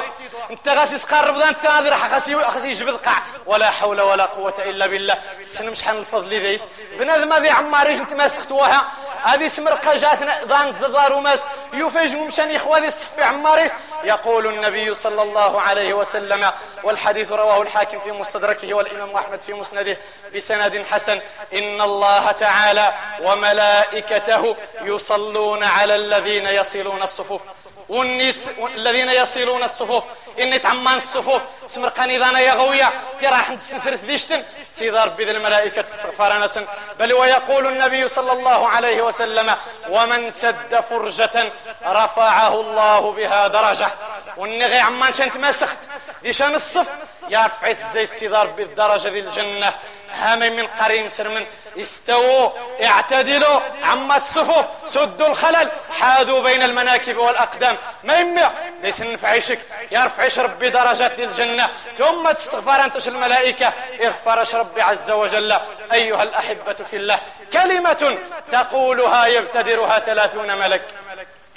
[0.50, 4.54] انت غاسي تقارب ذا انت غادي راح خاسي خاسي يجبد قاع ولا حول ولا قوة
[4.58, 5.18] إلا بالله.
[5.40, 6.64] السن شحال الفضل ذيس
[6.98, 8.92] بنادم هذه عماريش انت ماسختوها
[9.24, 13.70] هذه سمرقة جاتنا ضانز دار وماس يفاجئ مشان إخواني الصف عماري.
[14.04, 16.50] يقول النبي صلى الله عليه وسلم
[16.82, 19.96] والحديث رواه الحاكم في مستدركه والإمام أحمد في مسنده
[20.34, 21.20] بسند حسن
[21.54, 27.40] إن الله تعالى وملائكته يصلون على الذين يصلون الصفوف.
[27.88, 28.36] والنيت
[28.74, 30.04] الذين يصلون الصفوف.
[30.40, 31.42] إني تعمان الصفوف.
[31.68, 34.42] سمرقاني ذانا يا غوية في راح نتسنسر ذيشتن.
[34.70, 36.66] سيدار بذ الملائكة استغفار نسن
[36.98, 39.54] بل ويقول النبي صلى الله عليه وسلم
[39.88, 41.52] ومن سد فرجة
[41.86, 43.88] رفعه الله بها درجة.
[44.36, 45.78] والنغي عمان شنت مسخت
[46.22, 46.88] ديشان الصف؟
[47.28, 49.74] يا رفعت زي السيدار بالدرجة ذي الجنة.
[50.22, 51.46] هامي من قريم سرمن
[51.78, 52.50] استووا
[52.84, 58.50] اعتدلوا عما الصفوف سدوا الخلل حاذوا بين المناكب والأقدام ما يمنع
[58.82, 59.58] ليس نفعيشك
[59.90, 63.72] يرفعش ربي درجات للجنة ثم تستغفر أنتش الملائكة؟
[64.02, 65.56] اغفرش ربي عز وجل.
[65.92, 67.18] أيها الأحبة في الله
[67.52, 68.18] كلمة
[68.50, 70.82] تقولها يبتدرها ثلاثون ملك.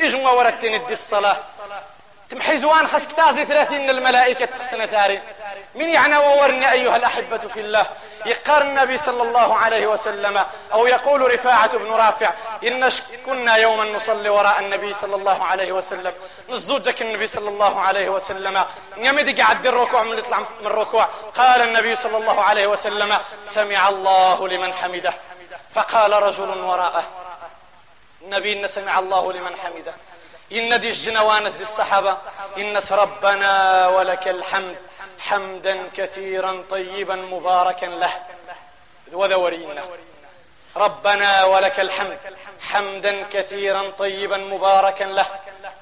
[0.01, 1.37] إجمع ورتين الدي الصلاة.
[2.29, 5.21] تمحي زوان خسك تازي ثلاثين الملائكة تخسنا ثاري.
[5.75, 7.85] من يعني وورني أيها الأحبة في الله؟
[8.25, 12.31] يقر النبي صلى الله عليه وسلم أو يقول رفاعة بن رافع
[12.63, 12.89] إن
[13.25, 16.13] كنا يوما نصلي وراء النبي صلى الله عليه وسلم.
[16.49, 18.65] نزوجك النبي صلى الله عليه وسلم.
[18.97, 21.07] يمد قعد الركوع من يطلع من الركوع.
[21.35, 25.13] قال النبي صلى الله عليه وسلم سمع الله لمن حمده.
[25.75, 27.03] فقال رجل وراءه
[28.21, 29.93] النبي إن سمع الله لمن حمده.
[30.51, 32.17] إن دي الجنوان دي الصحابة
[32.57, 34.75] إن ربنا ولك الحمد.
[35.19, 38.13] حمدا كثيرا طيبا مباركا له.
[39.11, 39.83] وذورينا.
[40.75, 42.17] ربنا ولك الحمد.
[42.61, 45.25] حمدا كثيرا طيبا مباركا له.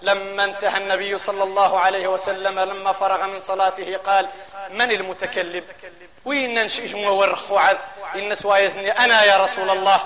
[0.01, 4.28] لما انتهى النبي صلى الله عليه وسلم لما فرغ من صلاته قال
[4.69, 5.63] من المتكلم؟
[6.25, 7.77] وين ننشئ ورخ وعد
[8.15, 10.01] إن سوايزني أنا يا رسول الله.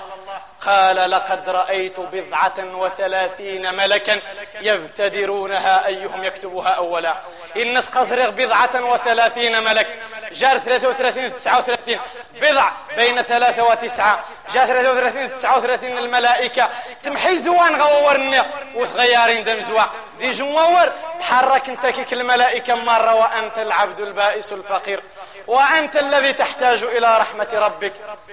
[0.66, 4.20] قال لقد رأيت بضعة وثلاثين ملكا
[4.60, 7.14] يبتدرونها أيهم يكتبها أولا.
[7.56, 9.86] إن قصرغ بضعة وثلاثين ملك.
[10.32, 11.98] جار 33 39
[12.42, 14.20] بضع بين ثلاثة وتسعة.
[14.54, 16.68] جار 33 39 الملائكة.
[17.02, 19.84] تمحي زوان غورنا وتغيرين دم زوا.
[20.18, 25.02] ذي جمور تحرك انت كيك الملائكة مرة وأنت العبد البائس الفقير.
[25.50, 27.92] وأنت الذي تحتاج إلى رحمة ربك.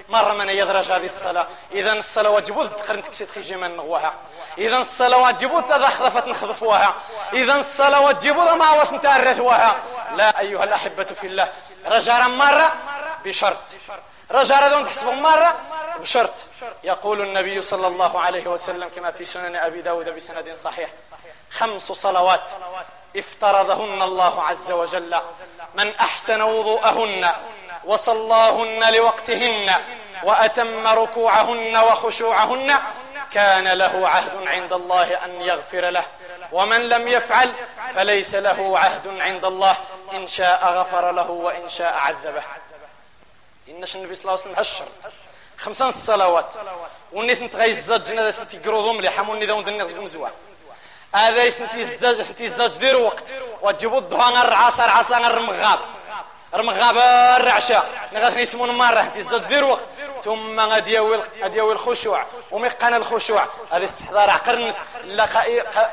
[0.10, 1.48] مرة من يدرج هذه الصلاة.
[1.72, 4.14] إذا الصلاة واجبوت تقرن تكسيت خيجي من نغوها.
[4.58, 5.88] إذا الصلاة واجبوت إذا
[6.28, 6.94] نخذفوها.
[7.34, 9.76] إذا الصلاة واجبوت ما وسنت أرثوها
[10.16, 11.48] لا أيها الأحبة في الله.
[11.86, 12.74] رجاء مرة
[13.26, 13.58] بشرط.
[14.32, 15.56] رجاء ذون تحسبوا مرة
[16.00, 16.34] بشرط.
[16.84, 20.90] يقول النبي صلى الله عليه وسلم كما في سنن أبي داود بسند صحيح.
[21.52, 22.52] خمس صلوات.
[23.16, 25.16] افترضهن الله عز وجل
[25.76, 27.30] من أحسن وضوءهن
[27.86, 29.72] وصلاهن لوقتهن
[30.24, 32.76] وأتم ركوعهن وخشوعهن
[33.32, 36.04] كان له عهد عند الله أن يغفر له
[36.52, 37.52] ومن لم يفعل
[37.96, 39.78] فليس له عهد عند الله
[40.14, 42.44] إن شاء غفر له وإن شاء عذبه
[43.70, 44.88] إنش النبي صلى الله عليه وسلم
[45.58, 46.54] خمسان الصلوات
[47.14, 49.84] ونيت نتغيز الزجنة ستي قروضهم لحموني ذا وندني
[51.16, 53.24] هذا يسنتي الزج انتي الزج دير وقت.
[53.62, 55.80] وتجيبوا الضوء غير عصا عصا غير رمغاب
[56.54, 56.98] رمغاب
[57.42, 59.86] الرعشة نغاثني يسمون مرة انتي الزج دير وقت.
[60.26, 62.26] ثم غادي يوي غادي يوي الخشوع.
[62.52, 63.46] وميقان الخشوع.
[63.72, 64.76] هذا استحضار عقر الناس.
[65.04, 65.28] لا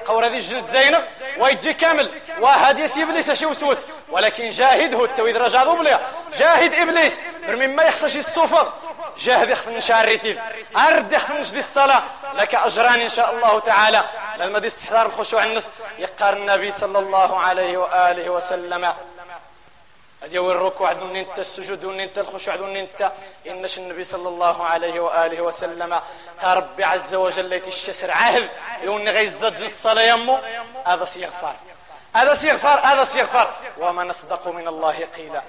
[0.07, 1.05] قور هذه الجن الزينب
[1.38, 2.11] ويجي كامل.
[2.40, 3.79] وهذه إبليس شي وسوس.
[4.09, 6.00] ولكن جاهده التويد رجع دوبليا
[6.38, 7.20] جاهد إبليس.
[7.46, 8.72] برمي ما يخصش الصفر
[9.18, 10.40] جاهد يخفن شاريتين
[10.77, 12.03] أرد يخفن دي الصلاة.
[12.35, 14.05] لك أجران إن شاء الله تعالى.
[14.38, 15.68] لما دي استحضار الخشوع النص
[15.99, 18.94] يقار النبي صلى الله عليه وآله وسلم.
[20.23, 23.12] هذه هو الركوع دون انت السجود دون انت الخشوع دون انت
[23.47, 26.01] إنش النبي صلى الله عليه وآله وسلم.
[26.44, 28.49] ربي عز وجل الشسر عهد
[28.83, 30.38] يوني غيزج الصلاة يمو
[30.87, 31.55] هذا سيغفر
[32.14, 35.42] هذا سيغفر هذا سيغفر وما نصدق من الله قيلا.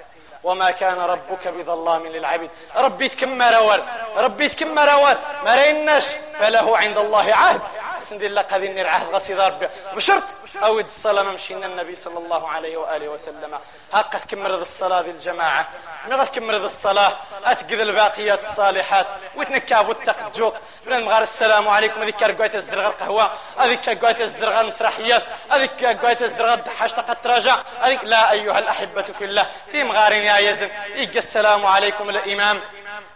[0.43, 2.49] وما كان ربك بظلام للعبيد.
[2.75, 3.83] ربي تكم روار
[4.17, 6.05] ربي تكم روار ما ريناش
[6.39, 7.61] فله عند الله عهد.
[7.97, 10.23] سندي الله نير عهد غصيد ربي بشرط
[10.63, 13.59] أود الصلاة مشينا النبي صلى الله عليه وآله وسلم.
[13.93, 15.67] هاقة كمرض الصلاة ذي الجماعة.
[16.09, 17.11] نغا كمرض الصلاة.
[17.45, 19.07] أتقذ الباقيات الصالحات.
[19.35, 20.55] وتنكاب وتقجوق
[20.85, 22.01] بلان مغار السلام عليكم.
[22.01, 27.57] هذيك قويت الزرغ القهوة هذيك قويت الزرغ المسرحيات هذيك قويت الزرغ الدحاش تقد تراجع.
[27.81, 29.45] هذيك لا أيها الأحبة في الله.
[29.71, 30.69] في مغارين يا يزن.
[30.95, 32.61] يقى السلام عليكم الإمام.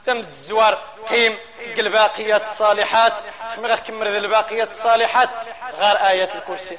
[0.06, 0.78] تم الزوار
[1.10, 1.38] قيم
[1.80, 3.14] الباقيات الصالحات.
[3.58, 5.30] مغار كمرض الباقيات الصالحات.
[5.80, 6.78] غار آية الكرسي.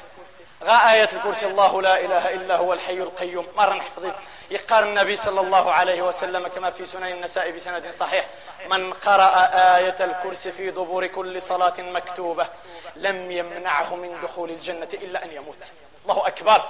[0.63, 1.45] غا آية الكرسي.
[1.47, 3.47] الله لا إله إلا هو الحي القيوم.
[3.55, 4.03] مرة نحفظ
[4.51, 8.25] يقال النبي صلى الله عليه وسلم كما في سنن النساء بسند صحيح.
[8.69, 12.47] من قرأ آية الكرسي في دبور كل صلاة مكتوبة
[12.95, 15.71] لم يمنعه من دخول الجنة إلا أن يموت.
[16.03, 16.61] الله أكبر.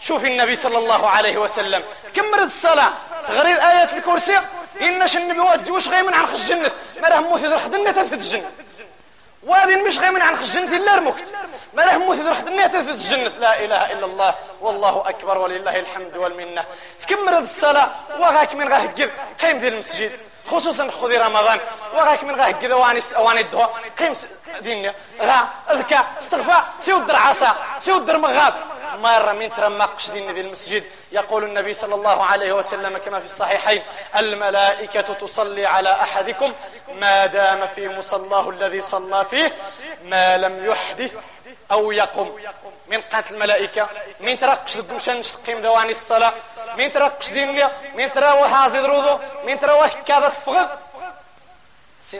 [0.00, 1.84] شوف النبي صلى الله عليه وسلم.
[2.14, 2.92] كم مرد الصلاة.
[3.28, 4.40] غير آية الكرسي.
[4.80, 6.70] إنش النبي وجوش غيمن عن خش الجنة.
[7.02, 8.50] ما راه موت إذا خدنا تثبت الجنة.
[9.42, 11.24] وهذه مش غيمن عن خش الجنة إلا رمكت
[11.74, 13.32] ما له موت إذا خدنا تثبت الجنة.
[13.38, 14.34] لا إله إلا الله.
[14.60, 15.38] والله أكبر.
[15.38, 16.64] ولله الحمد والمنة.
[17.08, 17.90] كم مرد الصلاة.
[18.18, 19.10] وغاك من غاهجد
[19.40, 20.12] قيم في المسجد.
[20.50, 21.60] خصوصا خذي رمضان.
[21.94, 24.12] وغاك من غاهجد واني واني الدواء قيم
[24.60, 26.00] دينيا غا اذكى.
[26.20, 27.56] استغفى سيود عصا.
[27.80, 28.54] سيود مغاب.
[29.02, 30.84] مرة من ترمقش دين ذي المسجد.
[31.12, 33.82] يقول النبي صلى الله عليه وسلم كما في الصحيحين
[34.16, 36.52] الملائكة تصلي على أحدكم
[36.94, 39.52] ما دام في مصلاه الذي صلى فيه
[40.04, 41.12] ما لم يحدث
[41.72, 42.30] أو يقم.
[42.88, 43.88] من قانت الملائكة
[44.20, 46.32] من ترقش القمشان تقيم دواني الصلاة
[46.78, 50.68] من ترقش دينيا من ترى وحازي الوضوء من ترى كذا تفغض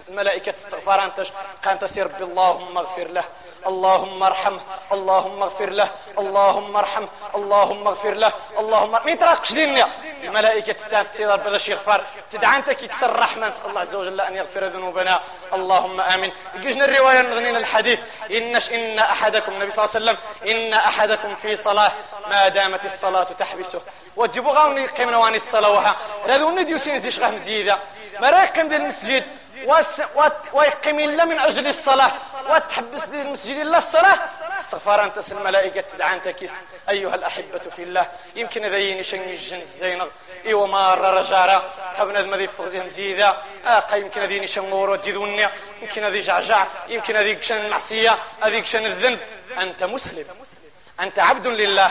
[0.08, 1.22] الملائكة تستغفر أنت
[1.64, 3.24] قانت سير ربي اللهم اغفر له.
[3.66, 4.60] اللهم ارحمه
[4.92, 5.90] اللهم اغفر له.
[6.18, 8.32] اللهم ارحمه اللهم اغفر له.
[8.58, 9.88] اللهم مين تراقش ديننا
[10.22, 13.48] الملائكة تتان تسير بدا شي غفار تدعى أنت كيكسر الرحمة.
[13.48, 15.20] نسأل الله عز وجل أن يغفر ذنوبنا.
[15.52, 16.32] اللهم آمين.
[16.54, 18.00] يجينا الرواية نغنينا الحديث.
[18.30, 20.16] إنش إن أحدكم النبي صلى الله عليه وسلم
[20.50, 21.92] إن أحدكم في صلاة
[22.30, 23.80] ما دامت الصلاة تحبسه.
[24.16, 25.96] وتجيبوا غاوني يقيمنا واني الصلاة وها.
[26.28, 27.78] هذا نديو سينزيش غاه مزيدة
[28.20, 29.24] ما رايقين ديال المسجد؟
[30.52, 32.12] ويقيم إلا من أجل الصلاة.
[32.50, 34.18] وتحبس دي المسجد إلا الصلاة.
[34.58, 36.52] استغفار أنت الملائكة تدعى أنت كيس.
[36.88, 38.06] أيها الأحبة في الله.
[38.36, 40.06] يمكن إذا ينشن الجن الزينغ.
[40.46, 45.48] إيوا مار رجارة قبل ذي فغزي مزيدة آقا يمكن إذا ينشن ورود جذوني
[45.82, 48.18] يمكن إذا جعجع يمكن إذا يكشن المعصية.
[48.44, 49.18] إذا يكشن الذنب.
[49.60, 50.24] أنت مسلم.
[51.00, 51.90] أنت عبد لله.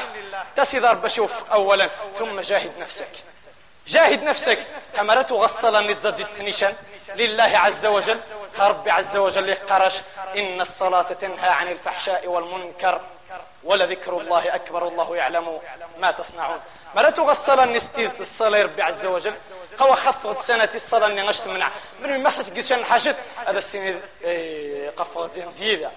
[0.55, 1.89] تسيدار بشوف أولا.
[2.19, 3.11] ثم جاهد نفسك.
[3.87, 4.59] جاهد نفسك.
[4.95, 6.73] كما تغسل نتزجد ثنيشا
[7.15, 8.19] لله عز وجل.
[8.59, 9.93] ربي عز وجل قرش
[10.37, 13.01] إن الصلاة تنهى عن الفحشاء والمنكر
[13.63, 15.59] ولذكر الله أكبر الله يعلم
[15.99, 16.59] ما تصنعون.
[16.95, 19.33] ما لا تغسل النستيذ الصلاة ربي عز وجل.
[19.79, 21.69] قوى خفض سنة الصلاة اللي غشت منع
[22.01, 23.15] من ما ستقيت شان حاجت
[23.47, 25.91] هذا استنيد إيه قفض زين زيادة.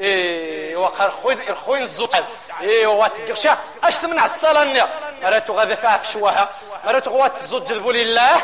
[0.00, 2.16] إيه وقر خوين خوين الزوج.
[2.60, 4.88] إيه واتقرشا أشت منع الصلاة اللي
[5.22, 6.50] ما لا تغذفها في شواها
[6.84, 8.42] ما لا تغوات الزوج جذبوا لله.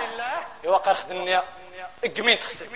[0.64, 1.40] وقر خدني
[2.04, 2.66] اقمين تخسر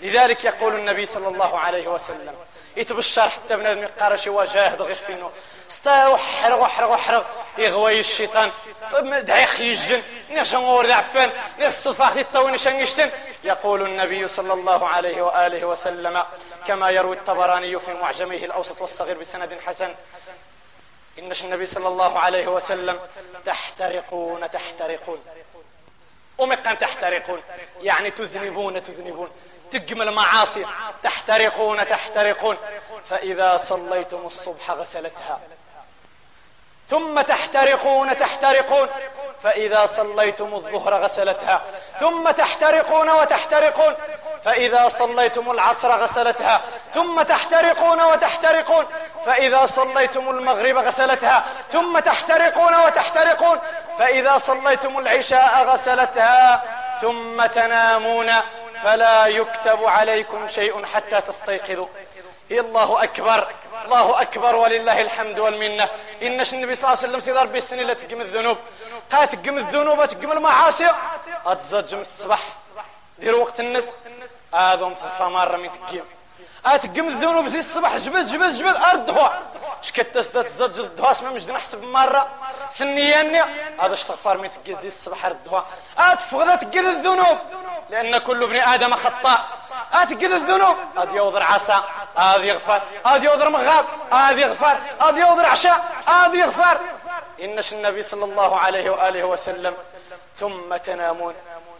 [0.00, 2.34] لذلك يقول النبي صلى الله عليه وسلم
[2.76, 5.30] يتبشر حتى بنادم يقارش وجاهد غفينو
[5.68, 8.50] ستار وحرق وحرق وحرق يغوي الشيطان.
[9.02, 10.02] دعي خيجن.
[10.30, 11.30] نشان ورد عفان.
[11.60, 13.10] نصفاخ الطوين شان يشتن.
[13.44, 16.24] يقول النبي صلى الله عليه وآله وسلم
[16.66, 19.94] كما يروي الطبراني في معجمه الأوسط والصغير بسند حسن.
[21.18, 22.98] إن النبي صلى الله عليه وسلم
[23.46, 25.20] تحترقون تحترقون.
[26.40, 27.42] ومقام تحترقون.
[27.80, 29.30] يعني تذنبون تذنبون.
[29.72, 30.66] تقم المعاصي.
[31.02, 32.56] تحترقون تحترقون.
[33.10, 35.40] فإذا صليتم الصبح غسلتها.
[36.90, 38.88] ثم تحترقون تحترقون.
[39.42, 41.62] فإذا صليتم الظهر غسلتها.
[42.00, 43.94] ثم تحترقون وتحترقون.
[44.44, 46.60] فإذا صليتم العصر غسلتها
[46.94, 48.86] ثم تحترقون وتحترقون.
[49.26, 53.58] فإذا صليتم المغرب غسلتها ثم تحترقون وتحترقون.
[53.98, 56.62] فإذا صليتم العشاء غسلتها
[57.00, 58.30] ثم تنامون.
[58.84, 61.86] فلا يكتب عليكم شيء حتى تستيقظوا.
[62.50, 63.46] الله أكبر.
[63.84, 65.88] الله أكبر ولله الحمد والمنة.
[66.22, 68.56] إنش النبي صلى الله عليه وسلم سيدار بالسنة اللي تقم الذنوب.
[69.12, 70.86] قات تقم الذنوب تقم المعاصي.
[71.46, 72.40] أتزج من الصباح.
[73.20, 73.96] دير وقت النس
[74.54, 76.04] آذم في مرة من تقيم
[76.66, 79.32] أتقم الذنوب زي الصباح جبد جبد جبد هو
[79.82, 82.28] شكت تسدت الزج الدهوا اسمه مش نحسب مرة.
[82.68, 83.40] سنياني.
[83.80, 85.60] هذا استغفار من تقيل زي الصباح الدهوا
[85.98, 87.38] أتفغذ تقيل الذنوب.
[87.90, 89.40] لأن كل ابن آدم خطاء.
[89.92, 90.76] أتقيل الذنوب.
[90.98, 91.84] هذا يوضر عصا
[92.16, 92.82] هذا يغفر.
[93.06, 94.76] هذا يوضر مغاب هذا يغفر.
[95.00, 96.78] هذا يوضر عشاء هذا يغفر.
[97.40, 99.74] إنش النبي صلى الله عليه وآله وسلم
[100.36, 101.34] ثم تنامون.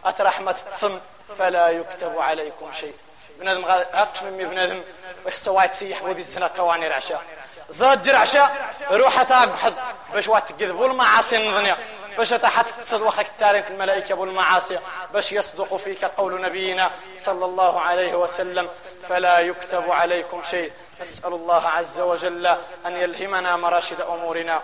[0.05, 0.99] أترحمة تصم.
[1.39, 2.95] فلا يكتب عليكم شيء.
[3.39, 4.81] بنادم غاقش من بنادم
[5.25, 7.21] ويخصو واحد سيح وذي السنة قواني العشاء
[7.69, 9.73] زاجر عشاء روح تاقحض
[10.13, 11.77] باش واحد تكذبوا المعاصي النظنية
[12.17, 14.79] باش تحت تصد وخك التارين الملائكة بالمعاصي
[15.13, 18.69] باش يصدق فيك قول نبينا صلى الله عليه وسلم.
[19.09, 20.71] فلا يكتب عليكم شيء.
[21.01, 22.47] نسأل الله عز وجل
[22.85, 24.61] أن يلهمنا مراشد أمورنا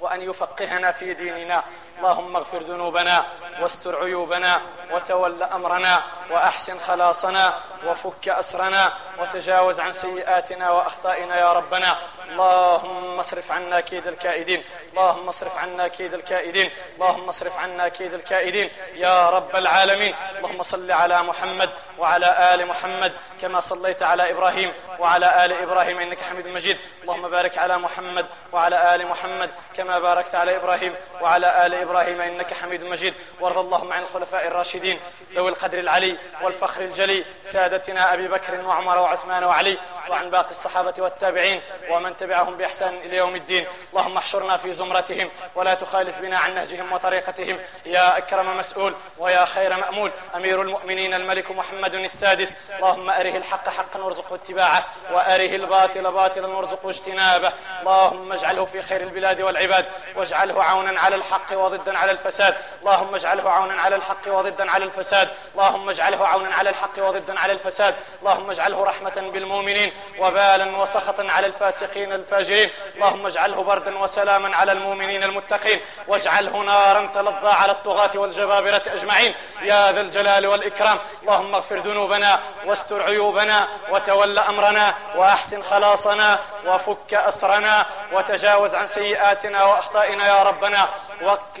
[0.00, 1.62] وأن يفقهنا في ديننا.
[2.00, 3.24] اللهم اغفر ذنوبنا
[3.60, 4.60] واستر عيوبنا
[4.92, 7.54] وتول أمرنا وأحسن خلاصنا
[7.86, 11.96] وفك أسرنا وتجاوز عن سيئاتنا وأخطائنا يا ربنا
[12.30, 14.62] اللهم اصرف عنا كيد الكائدين.
[14.90, 16.70] اللهم اصرف عنا كيد الكائدين.
[16.94, 18.70] اللهم اصرف عنا كيد الكائدين.
[18.94, 20.14] يا رب العالمين.
[20.38, 26.20] اللهم صل على محمد وعلى آل محمد كما صليت على إبراهيم وعلى آل إبراهيم إنك
[26.20, 26.76] حميد مجيد.
[27.02, 32.54] اللهم بارك على محمد وعلى آل محمد كما باركت على إبراهيم وعلى آل إبراهيم إنك
[32.54, 33.14] حميد مجيد.
[33.40, 35.00] وارض اللهم عن الخلفاء الراشدين
[35.34, 39.78] ذوي القدر العلي والفخر الجلي سادتنا أبي بكر وعمر وعثمان وعلي.
[40.10, 43.66] وعن باقي الصحابة والتابعين ومن تبعهم بإحسان إلى يوم الدين.
[43.90, 47.58] اللهم احشرنا في زمرتهم ولا تخالف بنا عن نهجهم وطريقتهم.
[47.86, 50.10] يا أكرم مسؤول ويا خير مأمول.
[50.36, 52.54] أمير المؤمنين الملك محمد السادس.
[52.76, 57.52] اللهم أره الحق حقا وارزقه اتباعه وأره الباطل باطلا وارزقه اجتنابه.
[57.80, 59.84] اللهم اجعله في خير البلاد والعباد.
[60.16, 62.56] واجعله عونا على الحق وضدا على الفساد.
[62.80, 65.28] اللهم اجعله عونا على الحق وضدا على الفساد.
[65.54, 67.94] اللهم اجعله عونا على الحق وضدا على الفساد.
[68.20, 69.92] اللهم اجعله رحمة بالمؤمنين.
[70.18, 72.70] وبالا وسخطا على الفاسقين الفاجرين.
[72.94, 75.80] اللهم اجعله بردا وسلاما على المؤمنين المتقين.
[76.08, 79.34] واجعله نارا تلظى على الطغاة والجبابرة أجمعين.
[79.62, 80.98] يا ذا الجلال والإكرام.
[81.22, 90.26] اللهم اغفر ذنوبنا واستر عيوبنا وتول أمرنا وأحسن خلاصنا وفك أسرنا وتجاوز عن سيئاتنا وأخطائنا
[90.26, 90.88] يا ربنا.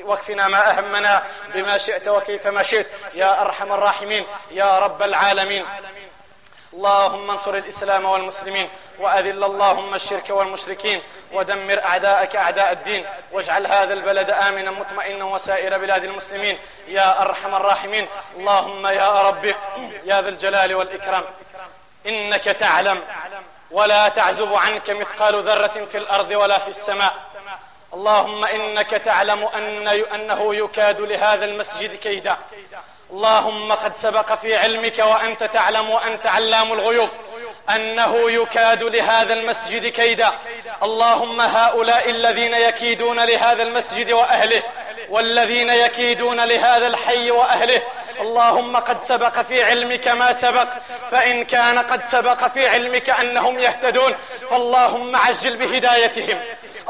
[0.04, 1.22] واكفنا ما أهمنا
[1.54, 2.86] بما شئت وكيف ما شئت.
[3.14, 4.26] يا أرحم الراحمين.
[4.50, 5.66] يا رب العالمين.
[6.72, 8.68] اللهم انصر الإسلام والمسلمين
[8.98, 11.02] وأذل اللهم الشرك والمشركين
[11.32, 16.58] ودمر أعداءك أعداء الدين واجعل هذا البلد آمنا مطمئنا وسائر بلاد المسلمين
[16.88, 18.06] يا أرحم الراحمين.
[18.36, 19.44] اللهم يا رب
[20.04, 21.22] يا ذا الجلال والإكرام
[22.06, 23.00] إنك تعلم
[23.70, 27.14] ولا تعزب عنك مثقال ذرة في الأرض ولا في السماء.
[27.94, 32.36] اللهم إنك تعلم أن أنه يكاد لهذا المسجد كيدا.
[33.12, 37.08] اللهم قد سبق في علمك وأنت تعلم وأنت علام الغيوب
[37.74, 40.30] أنه يكاد لهذا المسجد كيدا.
[40.82, 44.62] اللهم هؤلاء الذين يكيدون لهذا المسجد وأهله
[45.08, 47.82] والذين يكيدون لهذا الحي وأهله.
[48.20, 50.68] اللهم قد سبق في علمك ما سبق.
[51.10, 54.14] فإن كان قد سبق في علمك أنهم يهتدون.
[54.50, 56.38] فاللهم عجل بهدايتهم.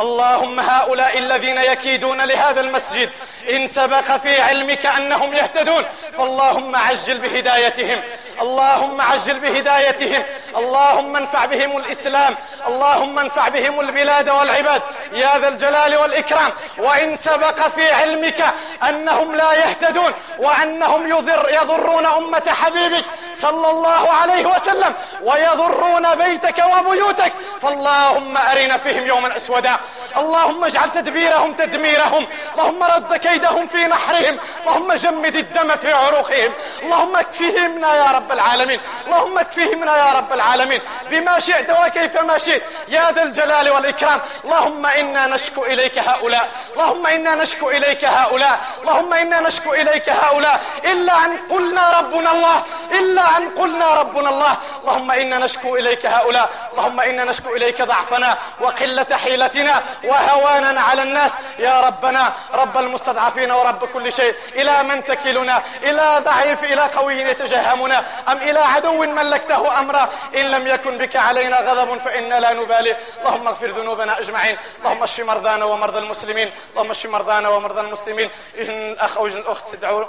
[0.00, 3.10] اللهم هؤلاء الذين يكيدون لهذا المسجد
[3.50, 5.84] إن سبق في علمك أنهم يهتدون
[6.16, 8.00] فاللهم عجل بهدايتهم.
[8.40, 10.22] اللهم عجل بهدايتهم.
[10.56, 12.34] اللهم انفع بهم الإسلام.
[12.66, 14.82] اللهم انفع بهم البلاد والعباد.
[15.12, 16.52] يا ذا الجلال والإكرام.
[16.78, 18.44] وإن سبق في علمك
[18.88, 27.32] أنهم لا يهتدون وأنهم يضر يضرون أمة حبيبك صلى الله عليه وسلم ويضرون بيتك وبيوتك.
[27.62, 29.76] فاللهم أرنا فيهم يوما أسودا.
[30.16, 32.26] اللهم اجعل تدبيرهم تدميرهم.
[32.54, 34.38] اللهم رد كيدهم في نحرهم.
[34.60, 36.52] اللهم جمد الدم في عروقهم.
[36.82, 38.80] اللهم اكفهمنا يا رب العالمين.
[39.06, 40.80] اللهم اكفهمنا يا رب العالمين.
[41.10, 42.62] بما شئت وكيف ما شئت.
[42.88, 44.20] يا ذا الجلال والإكرام.
[44.44, 46.48] اللهم إنا نشكو إليك هؤلاء.
[46.72, 48.60] اللهم إنا نشكو إليك هؤلاء.
[48.80, 50.60] اللهم إنا نشكو إليك هؤلاء.
[50.84, 52.62] إلا أن قلنا ربنا الله.
[52.92, 58.38] إلا أن قلنا ربنا الله اللهم إنا نشكو إليك هؤلاء اللهم إنا نشكو إليك ضعفنا
[58.60, 61.30] وقلة حيلتنا وهوانا على الناس.
[61.58, 68.04] يا ربنا رب المستضعفين ورب كل شيء إلى من تكلنا؟ إلى ضعيف إلى قوي يتجهمنا؟
[68.28, 72.96] أم إلى عدو ملكته أمرا؟ إن لم يكن بك علينا غضب فإنا لا نبالي.
[73.20, 74.56] اللهم اغفر ذنوبنا أجمعين.
[74.80, 76.52] اللهم اشف مرضانا ومرضى المسلمين.
[76.70, 78.30] اللهم اشف مرضانا ومرضى المسلمين.
[78.54, 80.06] إذن الأخ أو الأخت تدعو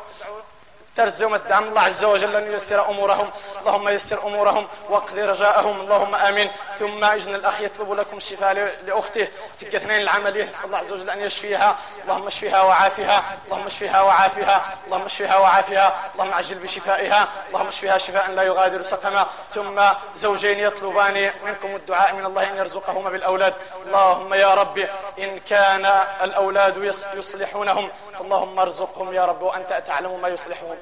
[0.96, 3.30] ترزم الدعم الله عز وجل أن ييسر أمورهم.
[3.60, 5.82] اللهم يسر أمورهم واقض رجاءهم.
[5.82, 6.52] اللهم آمين.
[6.80, 8.54] ثم إجن الأخ يطلب لكم الشفاء
[8.86, 9.28] لأخته
[9.62, 10.46] تلك اثنين العملية.
[10.46, 11.76] نسأل الله عز وجل أن يشفيها.
[12.04, 13.24] اللهم اشفيها وعافها.
[13.46, 14.62] اللهم اشفيها وعافها.
[14.86, 15.94] اللهم اشفيها وعافها.
[16.14, 17.28] اللهم عجل بشفائها.
[17.50, 19.28] اللهم اشفيها شفاء لا يغادر سقما.
[19.54, 19.82] ثم
[20.16, 23.54] زوجين يطلبان منكم الدعاء من الله أن يرزقهما بالأولاد.
[23.86, 24.88] اللهم يا رب
[25.20, 25.86] إن كان
[26.24, 27.90] الأولاد يصلحونهم
[28.22, 30.78] اللهم ارزقهم يا رب وأنت تعلم ما يصلحهم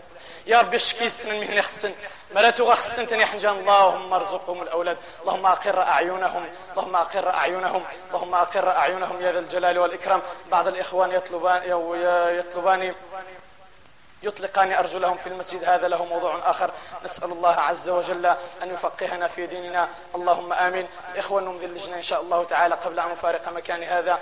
[0.49, 1.93] يا ربي اشكي السن من يخسن
[2.35, 3.57] مراتو غخسن تني حنجان.
[3.57, 4.97] اللهم ارزقهم الأولاد.
[5.21, 6.45] اللهم أقر أعينهم.
[6.71, 7.83] اللهم أقر أعينهم.
[8.07, 10.21] اللهم أقر أعينهم يا ذا الجلال والإكرام.
[10.51, 11.61] بعض الإخوان يطلبان
[12.39, 12.93] يطلبان
[14.23, 15.63] يطلقان أرجلهم في المسجد.
[15.63, 16.71] هذا له موضوع آخر.
[17.05, 18.25] نسأل الله عز وجل
[18.63, 19.89] أن يفقهنا في ديننا.
[20.15, 20.87] اللهم آمين.
[21.17, 24.19] إخوة نمضي اللجنة إن شاء الله تعالى قبل أن نفارق مكان هذا.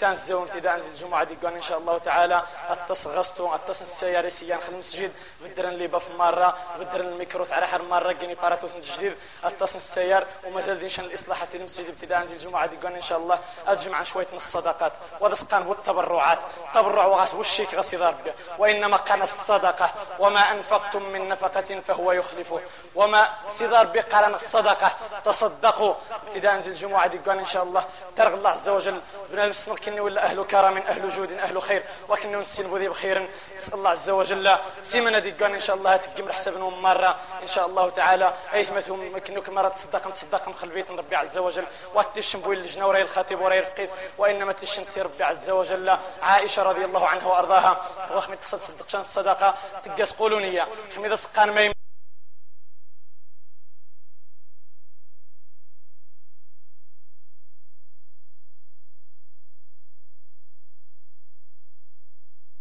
[0.00, 2.42] تنزل ابتداء الجمعة ديقان إن شاء الله تعالى.
[2.68, 7.82] أتص غستو أتص السيارة سيان خل المسجد بدرن لي بف مرة بدرن الميكرو على حر
[7.82, 13.02] مرة جني باراتوس جديد أتص السيار وما زال ديشان الإصلاحات المسجد ابتداء الجمعة ديقان إن
[13.02, 13.38] شاء الله.
[13.66, 16.38] أجمع شوية من الصدقات وذسقان والتبرعات.
[16.74, 19.90] تبرع وغاس وشيك غسي ربي وإنما كان الصدقة.
[20.18, 22.60] وما أنفقتم من نفقة فهو يخلفه.
[22.94, 24.92] وما سيدار بقرن الصدقة.
[25.24, 25.94] تصدقوا.
[26.26, 27.84] ابتداء الجمعة ديقان إن شاء الله.
[28.16, 29.00] ترغ الله عز وجل.
[29.30, 33.74] بنا المسلم كني ولا أهل كرم أهل جود أهل خير وكني نسين بذي بخير نسأل
[33.74, 37.16] الله عز وجل سيمنا ديقان إن شاء الله تقيم حسابنا مرة.
[37.42, 41.64] إن شاء الله تعالى أيثمتهم كنو كمرة تصدق تصدق مخل بيت ربي عز وجل.
[41.94, 43.90] واتشن بوي اللجنة وراي الخطيب وراي الفقيد.
[44.18, 45.96] وإنما تشن ربي عز وجل.
[46.22, 47.72] عائشة رضي الله عنها وأرضاها.
[48.14, 49.54] وخمي تصدق الصدقة.
[49.84, 50.66] تقاس قولونية.
[50.96, 51.72] خمي سقان ميم.